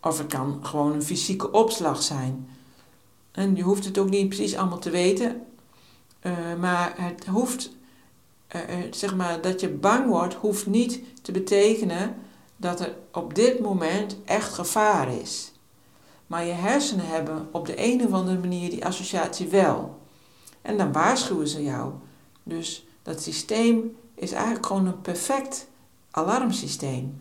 Of 0.00 0.18
het 0.18 0.26
kan 0.26 0.60
gewoon 0.62 0.92
een 0.92 1.02
fysieke 1.02 1.50
opslag 1.50 2.02
zijn. 2.02 2.48
En 3.36 3.56
je 3.56 3.62
hoeft 3.62 3.84
het 3.84 3.98
ook 3.98 4.08
niet 4.08 4.28
precies 4.28 4.56
allemaal 4.56 4.78
te 4.78 4.90
weten. 4.90 5.42
Uh, 6.22 6.32
maar 6.60 6.94
het 6.96 7.26
hoeft, 7.26 7.70
uh, 8.56 8.62
zeg 8.90 9.16
maar, 9.16 9.40
dat 9.40 9.60
je 9.60 9.68
bang 9.68 10.08
wordt, 10.08 10.34
hoeft 10.34 10.66
niet 10.66 11.00
te 11.22 11.32
betekenen 11.32 12.16
dat 12.56 12.80
er 12.80 12.96
op 13.12 13.34
dit 13.34 13.60
moment 13.60 14.16
echt 14.24 14.54
gevaar 14.54 15.12
is. 15.12 15.52
Maar 16.26 16.44
je 16.44 16.52
hersenen 16.52 17.06
hebben 17.06 17.48
op 17.52 17.66
de 17.66 17.84
een 17.84 18.04
of 18.04 18.12
andere 18.12 18.38
manier 18.38 18.70
die 18.70 18.84
associatie 18.84 19.48
wel. 19.48 19.98
En 20.62 20.78
dan 20.78 20.92
waarschuwen 20.92 21.48
ze 21.48 21.62
jou. 21.62 21.92
Dus 22.42 22.86
dat 23.02 23.22
systeem 23.22 23.96
is 24.14 24.32
eigenlijk 24.32 24.66
gewoon 24.66 24.86
een 24.86 25.00
perfect 25.00 25.68
alarmsysteem. 26.10 27.20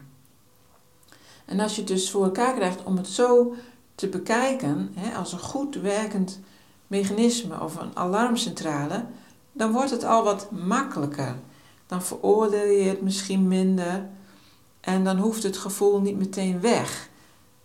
En 1.46 1.60
als 1.60 1.76
je 1.76 1.82
het 1.82 1.90
dus 1.90 2.12
voor 2.12 2.24
elkaar 2.24 2.54
krijgt 2.54 2.84
om 2.84 2.98
het 2.98 3.08
zo 3.08 3.56
te 3.96 4.08
bekijken, 4.08 4.92
hè, 4.94 5.16
als 5.16 5.34
een 5.34 5.40
goed 5.40 5.76
werkend 5.76 6.40
mechanisme 6.88 7.62
of 7.62 7.76
een 7.76 7.96
alarmcentrale, 7.96 9.06
dan 9.52 9.72
wordt 9.72 9.92
het 9.92 10.04
al 10.04 10.24
wat 10.24 10.52
makkelijker. 10.52 11.36
Dan 11.88 12.04
veroordeel 12.04 12.72
je 12.72 12.90
het 12.90 13.02
misschien 13.02 13.48
minder 13.48 14.08
en 14.80 15.04
dan 15.04 15.18
hoeft 15.18 15.44
het 15.44 15.58
gevoel 15.58 16.02
niet 16.02 16.18
meteen 16.18 16.62
weg, 16.62 17.10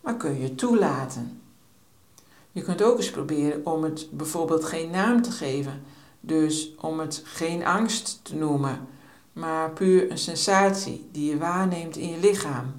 maar 0.00 0.16
kun 0.16 0.40
je 0.40 0.54
toelaten. 0.54 1.40
Je 2.52 2.62
kunt 2.62 2.82
ook 2.82 2.96
eens 2.96 3.10
proberen 3.10 3.66
om 3.66 3.82
het 3.82 4.08
bijvoorbeeld 4.10 4.64
geen 4.64 4.90
naam 4.90 5.22
te 5.22 5.30
geven. 5.30 5.82
Dus 6.20 6.74
om 6.80 7.00
het 7.00 7.22
geen 7.24 7.66
angst 7.66 8.20
te 8.22 8.34
noemen, 8.34 8.88
maar 9.32 9.70
puur 9.70 10.10
een 10.10 10.18
sensatie 10.18 11.08
die 11.12 11.30
je 11.30 11.38
waarneemt 11.38 11.96
in 11.96 12.10
je 12.10 12.18
lichaam. 12.18 12.72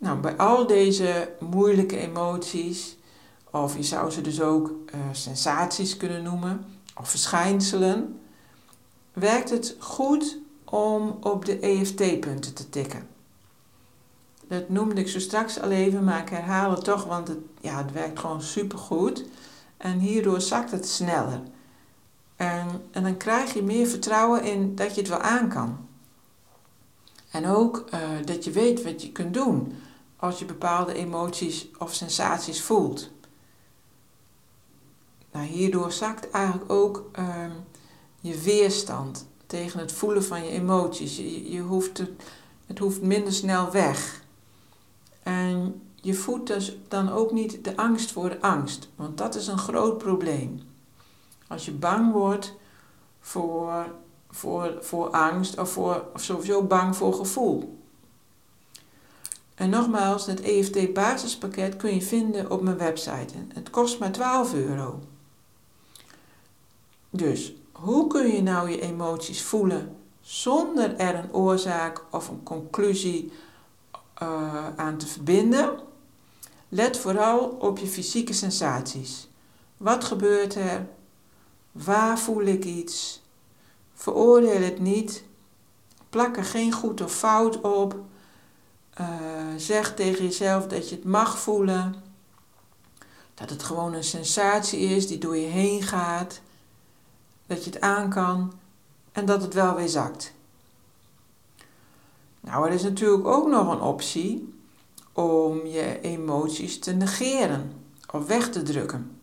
Nou, 0.00 0.18
bij 0.18 0.36
al 0.36 0.66
deze 0.66 1.32
moeilijke 1.40 1.96
emoties, 1.96 2.96
of 3.50 3.76
je 3.76 3.82
zou 3.82 4.10
ze 4.10 4.20
dus 4.20 4.40
ook 4.40 4.68
uh, 4.68 5.00
sensaties 5.12 5.96
kunnen 5.96 6.22
noemen, 6.22 6.64
of 6.96 7.08
verschijnselen, 7.10 8.20
werkt 9.12 9.50
het 9.50 9.76
goed 9.78 10.38
om 10.64 11.16
op 11.20 11.44
de 11.44 11.58
EFT-punten 11.58 12.54
te 12.54 12.68
tikken. 12.68 13.08
Dat 14.48 14.68
noemde 14.68 15.00
ik 15.00 15.08
zo 15.08 15.18
straks 15.18 15.60
al 15.60 15.70
even, 15.70 16.04
maar 16.04 16.20
ik 16.20 16.28
herhaal 16.28 16.70
het 16.70 16.84
toch, 16.84 17.04
want 17.04 17.28
het, 17.28 17.38
ja, 17.60 17.76
het 17.76 17.92
werkt 17.92 18.18
gewoon 18.18 18.42
supergoed. 18.42 19.24
En 19.76 19.98
hierdoor 19.98 20.40
zakt 20.40 20.70
het 20.70 20.88
sneller. 20.88 21.40
En, 22.36 22.68
en 22.90 23.02
dan 23.02 23.16
krijg 23.16 23.54
je 23.54 23.62
meer 23.62 23.86
vertrouwen 23.86 24.42
in 24.42 24.74
dat 24.74 24.94
je 24.94 25.00
het 25.00 25.10
wel 25.10 25.20
aan 25.20 25.48
kan. 25.48 25.88
En 27.30 27.46
ook 27.46 27.84
uh, 27.94 28.00
dat 28.24 28.44
je 28.44 28.50
weet 28.50 28.82
wat 28.82 29.02
je 29.02 29.12
kunt 29.12 29.34
doen 29.34 29.72
als 30.20 30.38
je 30.38 30.44
bepaalde 30.44 30.94
emoties 30.94 31.68
of 31.78 31.94
sensaties 31.94 32.62
voelt. 32.62 33.10
Nou, 35.32 35.46
hierdoor 35.46 35.92
zakt 35.92 36.30
eigenlijk 36.30 36.72
ook 36.72 37.10
uh, 37.18 37.44
je 38.20 38.40
weerstand 38.40 39.26
tegen 39.46 39.80
het 39.80 39.92
voelen 39.92 40.24
van 40.24 40.44
je 40.44 40.50
emoties. 40.50 41.16
Je, 41.16 41.52
je 41.52 41.60
hoeft 41.60 41.98
het, 41.98 42.10
het 42.66 42.78
hoeft 42.78 43.02
minder 43.02 43.32
snel 43.32 43.70
weg. 43.70 44.22
En 45.22 45.82
je 45.94 46.14
voedt 46.14 46.46
dus 46.46 46.76
dan 46.88 47.10
ook 47.10 47.32
niet 47.32 47.64
de 47.64 47.76
angst 47.76 48.12
voor 48.12 48.28
de 48.28 48.40
angst, 48.40 48.88
want 48.96 49.18
dat 49.18 49.34
is 49.34 49.46
een 49.46 49.58
groot 49.58 49.98
probleem. 49.98 50.60
Als 51.48 51.64
je 51.64 51.72
bang 51.72 52.12
wordt 52.12 52.54
voor, 53.20 53.86
voor, 54.30 54.78
voor 54.80 55.10
angst 55.10 55.58
of, 55.58 55.70
voor, 55.70 56.04
of 56.14 56.22
sowieso 56.22 56.62
bang 56.62 56.96
voor 56.96 57.14
gevoel. 57.14 57.79
En 59.60 59.70
nogmaals, 59.70 60.26
het 60.26 60.40
EFT 60.40 60.92
basispakket 60.92 61.76
kun 61.76 61.94
je 61.94 62.02
vinden 62.02 62.50
op 62.50 62.62
mijn 62.62 62.76
website. 62.76 63.34
Het 63.54 63.70
kost 63.70 63.98
maar 63.98 64.12
12 64.12 64.54
euro. 64.54 65.00
Dus, 67.10 67.54
hoe 67.72 68.06
kun 68.06 68.26
je 68.26 68.42
nou 68.42 68.70
je 68.70 68.80
emoties 68.80 69.42
voelen 69.42 69.96
zonder 70.20 70.96
er 70.96 71.14
een 71.14 71.32
oorzaak 71.32 72.04
of 72.10 72.28
een 72.28 72.42
conclusie 72.42 73.32
uh, 74.22 74.66
aan 74.76 74.96
te 74.96 75.06
verbinden? 75.06 75.78
Let 76.68 76.98
vooral 76.98 77.38
op 77.48 77.78
je 77.78 77.86
fysieke 77.86 78.32
sensaties. 78.32 79.28
Wat 79.76 80.04
gebeurt 80.04 80.54
er? 80.54 80.86
Waar 81.72 82.18
voel 82.18 82.42
ik 82.42 82.64
iets? 82.64 83.22
Veroordeel 83.94 84.62
het 84.62 84.78
niet. 84.78 85.24
Plak 86.10 86.36
er 86.36 86.44
geen 86.44 86.72
goed 86.72 87.00
of 87.00 87.14
fout 87.14 87.60
op. 87.60 88.08
Uh, 89.00 89.06
zeg 89.56 89.94
tegen 89.94 90.24
jezelf 90.24 90.66
dat 90.66 90.88
je 90.88 90.94
het 90.94 91.04
mag 91.04 91.38
voelen. 91.38 91.94
Dat 93.34 93.50
het 93.50 93.62
gewoon 93.62 93.94
een 93.94 94.04
sensatie 94.04 94.80
is 94.80 95.06
die 95.06 95.18
door 95.18 95.36
je 95.36 95.46
heen 95.46 95.82
gaat. 95.82 96.40
Dat 97.46 97.64
je 97.64 97.70
het 97.70 97.80
aan 97.80 98.10
kan 98.10 98.52
en 99.12 99.24
dat 99.24 99.42
het 99.42 99.54
wel 99.54 99.74
weer 99.74 99.88
zakt. 99.88 100.32
Nou, 102.40 102.66
er 102.66 102.72
is 102.72 102.82
natuurlijk 102.82 103.26
ook 103.26 103.48
nog 103.48 103.72
een 103.72 103.80
optie 103.80 104.54
om 105.12 105.66
je 105.66 106.00
emoties 106.00 106.78
te 106.78 106.92
negeren 106.92 107.72
of 108.10 108.26
weg 108.26 108.50
te 108.50 108.62
drukken. 108.62 109.20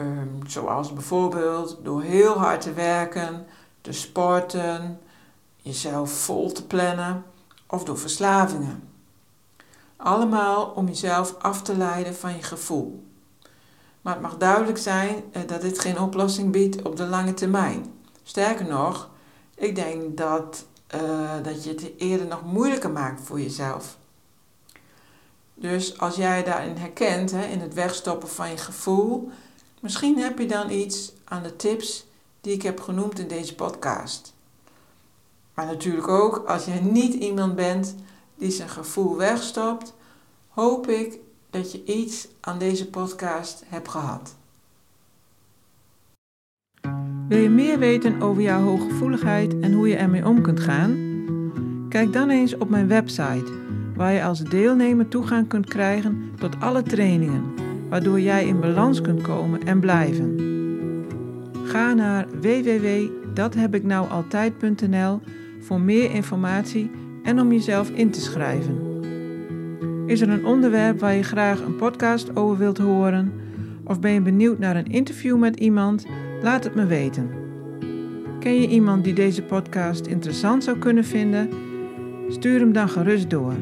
Um, 0.00 0.40
zoals 0.46 0.92
bijvoorbeeld 0.92 1.78
door 1.82 2.02
heel 2.02 2.38
hard 2.38 2.60
te 2.60 2.72
werken, 2.72 3.46
te 3.80 3.92
sporten, 3.92 5.00
jezelf 5.56 6.10
vol 6.10 6.52
te 6.52 6.66
plannen 6.66 7.24
of 7.70 7.84
door 7.84 7.98
verslavingen. 7.98 8.88
Allemaal 9.96 10.66
om 10.66 10.86
jezelf 10.86 11.34
af 11.38 11.62
te 11.62 11.76
leiden 11.76 12.14
van 12.14 12.36
je 12.36 12.42
gevoel. 12.42 13.04
Maar 14.00 14.12
het 14.12 14.22
mag 14.22 14.36
duidelijk 14.36 14.78
zijn 14.78 15.24
eh, 15.32 15.42
dat 15.46 15.60
dit 15.60 15.78
geen 15.78 16.00
oplossing 16.00 16.52
biedt 16.52 16.82
op 16.82 16.96
de 16.96 17.06
lange 17.06 17.34
termijn. 17.34 17.92
Sterker 18.22 18.66
nog, 18.66 19.10
ik 19.54 19.74
denk 19.74 20.16
dat, 20.16 20.66
uh, 20.94 21.30
dat 21.42 21.64
je 21.64 21.70
het 21.70 21.92
eerder 21.96 22.26
nog 22.26 22.44
moeilijker 22.44 22.90
maakt 22.90 23.20
voor 23.20 23.40
jezelf. 23.40 23.98
Dus 25.54 25.98
als 25.98 26.16
jij 26.16 26.44
daarin 26.44 26.76
herkent, 26.76 27.30
hè, 27.30 27.44
in 27.44 27.60
het 27.60 27.74
wegstoppen 27.74 28.28
van 28.28 28.50
je 28.50 28.56
gevoel, 28.56 29.30
misschien 29.80 30.18
heb 30.18 30.38
je 30.38 30.46
dan 30.46 30.70
iets 30.70 31.12
aan 31.24 31.42
de 31.42 31.56
tips 31.56 32.06
die 32.40 32.52
ik 32.52 32.62
heb 32.62 32.80
genoemd 32.80 33.18
in 33.18 33.28
deze 33.28 33.54
podcast. 33.54 34.34
Maar 35.60 35.68
natuurlijk 35.68 36.08
ook, 36.08 36.42
als 36.46 36.64
je 36.64 36.72
niet 36.72 37.14
iemand 37.14 37.54
bent 37.54 37.94
die 38.36 38.50
zijn 38.50 38.68
gevoel 38.68 39.16
wegstopt, 39.16 39.94
hoop 40.48 40.88
ik 40.88 41.18
dat 41.50 41.72
je 41.72 41.84
iets 41.84 42.28
aan 42.40 42.58
deze 42.58 42.90
podcast 42.90 43.64
hebt 43.66 43.88
gehad. 43.88 44.36
Wil 47.28 47.38
je 47.38 47.48
meer 47.48 47.78
weten 47.78 48.22
over 48.22 48.42
jouw 48.42 48.62
hooggevoeligheid 48.62 49.60
en 49.60 49.72
hoe 49.72 49.88
je 49.88 49.96
ermee 49.96 50.26
om 50.26 50.42
kunt 50.42 50.60
gaan? 50.60 50.96
Kijk 51.88 52.12
dan 52.12 52.30
eens 52.30 52.56
op 52.56 52.68
mijn 52.68 52.88
website, 52.88 53.52
waar 53.96 54.12
je 54.12 54.24
als 54.24 54.40
deelnemer 54.40 55.08
toegang 55.08 55.48
kunt 55.48 55.66
krijgen 55.66 56.32
tot 56.38 56.60
alle 56.60 56.82
trainingen, 56.82 57.54
waardoor 57.88 58.20
jij 58.20 58.46
in 58.46 58.60
balans 58.60 59.00
kunt 59.00 59.22
komen 59.22 59.62
en 59.62 59.80
blijven. 59.80 60.36
Ga 61.64 61.94
naar 61.94 62.26
www.dathebiknoualtijd.nl 62.40 65.20
voor 65.60 65.80
meer 65.80 66.10
informatie 66.10 66.90
en 67.22 67.40
om 67.40 67.52
jezelf 67.52 67.90
in 67.90 68.10
te 68.10 68.20
schrijven. 68.20 68.88
Is 70.06 70.20
er 70.20 70.28
een 70.28 70.46
onderwerp 70.46 71.00
waar 71.00 71.14
je 71.14 71.22
graag 71.22 71.60
een 71.60 71.76
podcast 71.76 72.36
over 72.36 72.58
wilt 72.58 72.78
horen? 72.78 73.32
Of 73.84 74.00
ben 74.00 74.12
je 74.12 74.20
benieuwd 74.20 74.58
naar 74.58 74.76
een 74.76 74.90
interview 74.90 75.38
met 75.38 75.56
iemand? 75.56 76.06
Laat 76.42 76.64
het 76.64 76.74
me 76.74 76.86
weten. 76.86 77.30
Ken 78.40 78.60
je 78.60 78.68
iemand 78.68 79.04
die 79.04 79.14
deze 79.14 79.42
podcast 79.42 80.06
interessant 80.06 80.64
zou 80.64 80.78
kunnen 80.78 81.04
vinden? 81.04 81.48
Stuur 82.28 82.60
hem 82.60 82.72
dan 82.72 82.88
gerust 82.88 83.30
door. 83.30 83.54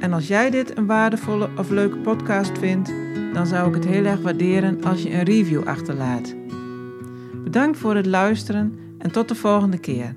En 0.00 0.12
als 0.12 0.28
jij 0.28 0.50
dit 0.50 0.76
een 0.78 0.86
waardevolle 0.86 1.48
of 1.56 1.70
leuke 1.70 1.96
podcast 1.96 2.58
vindt, 2.58 2.92
dan 3.32 3.46
zou 3.46 3.68
ik 3.68 3.74
het 3.74 3.86
heel 3.86 4.04
erg 4.04 4.20
waarderen 4.20 4.84
als 4.84 5.02
je 5.02 5.12
een 5.12 5.22
review 5.22 5.62
achterlaat. 5.64 6.34
Bedankt 7.44 7.78
voor 7.78 7.94
het 7.94 8.06
luisteren 8.06 8.78
en 8.98 9.12
tot 9.12 9.28
de 9.28 9.34
volgende 9.34 9.78
keer. 9.78 10.14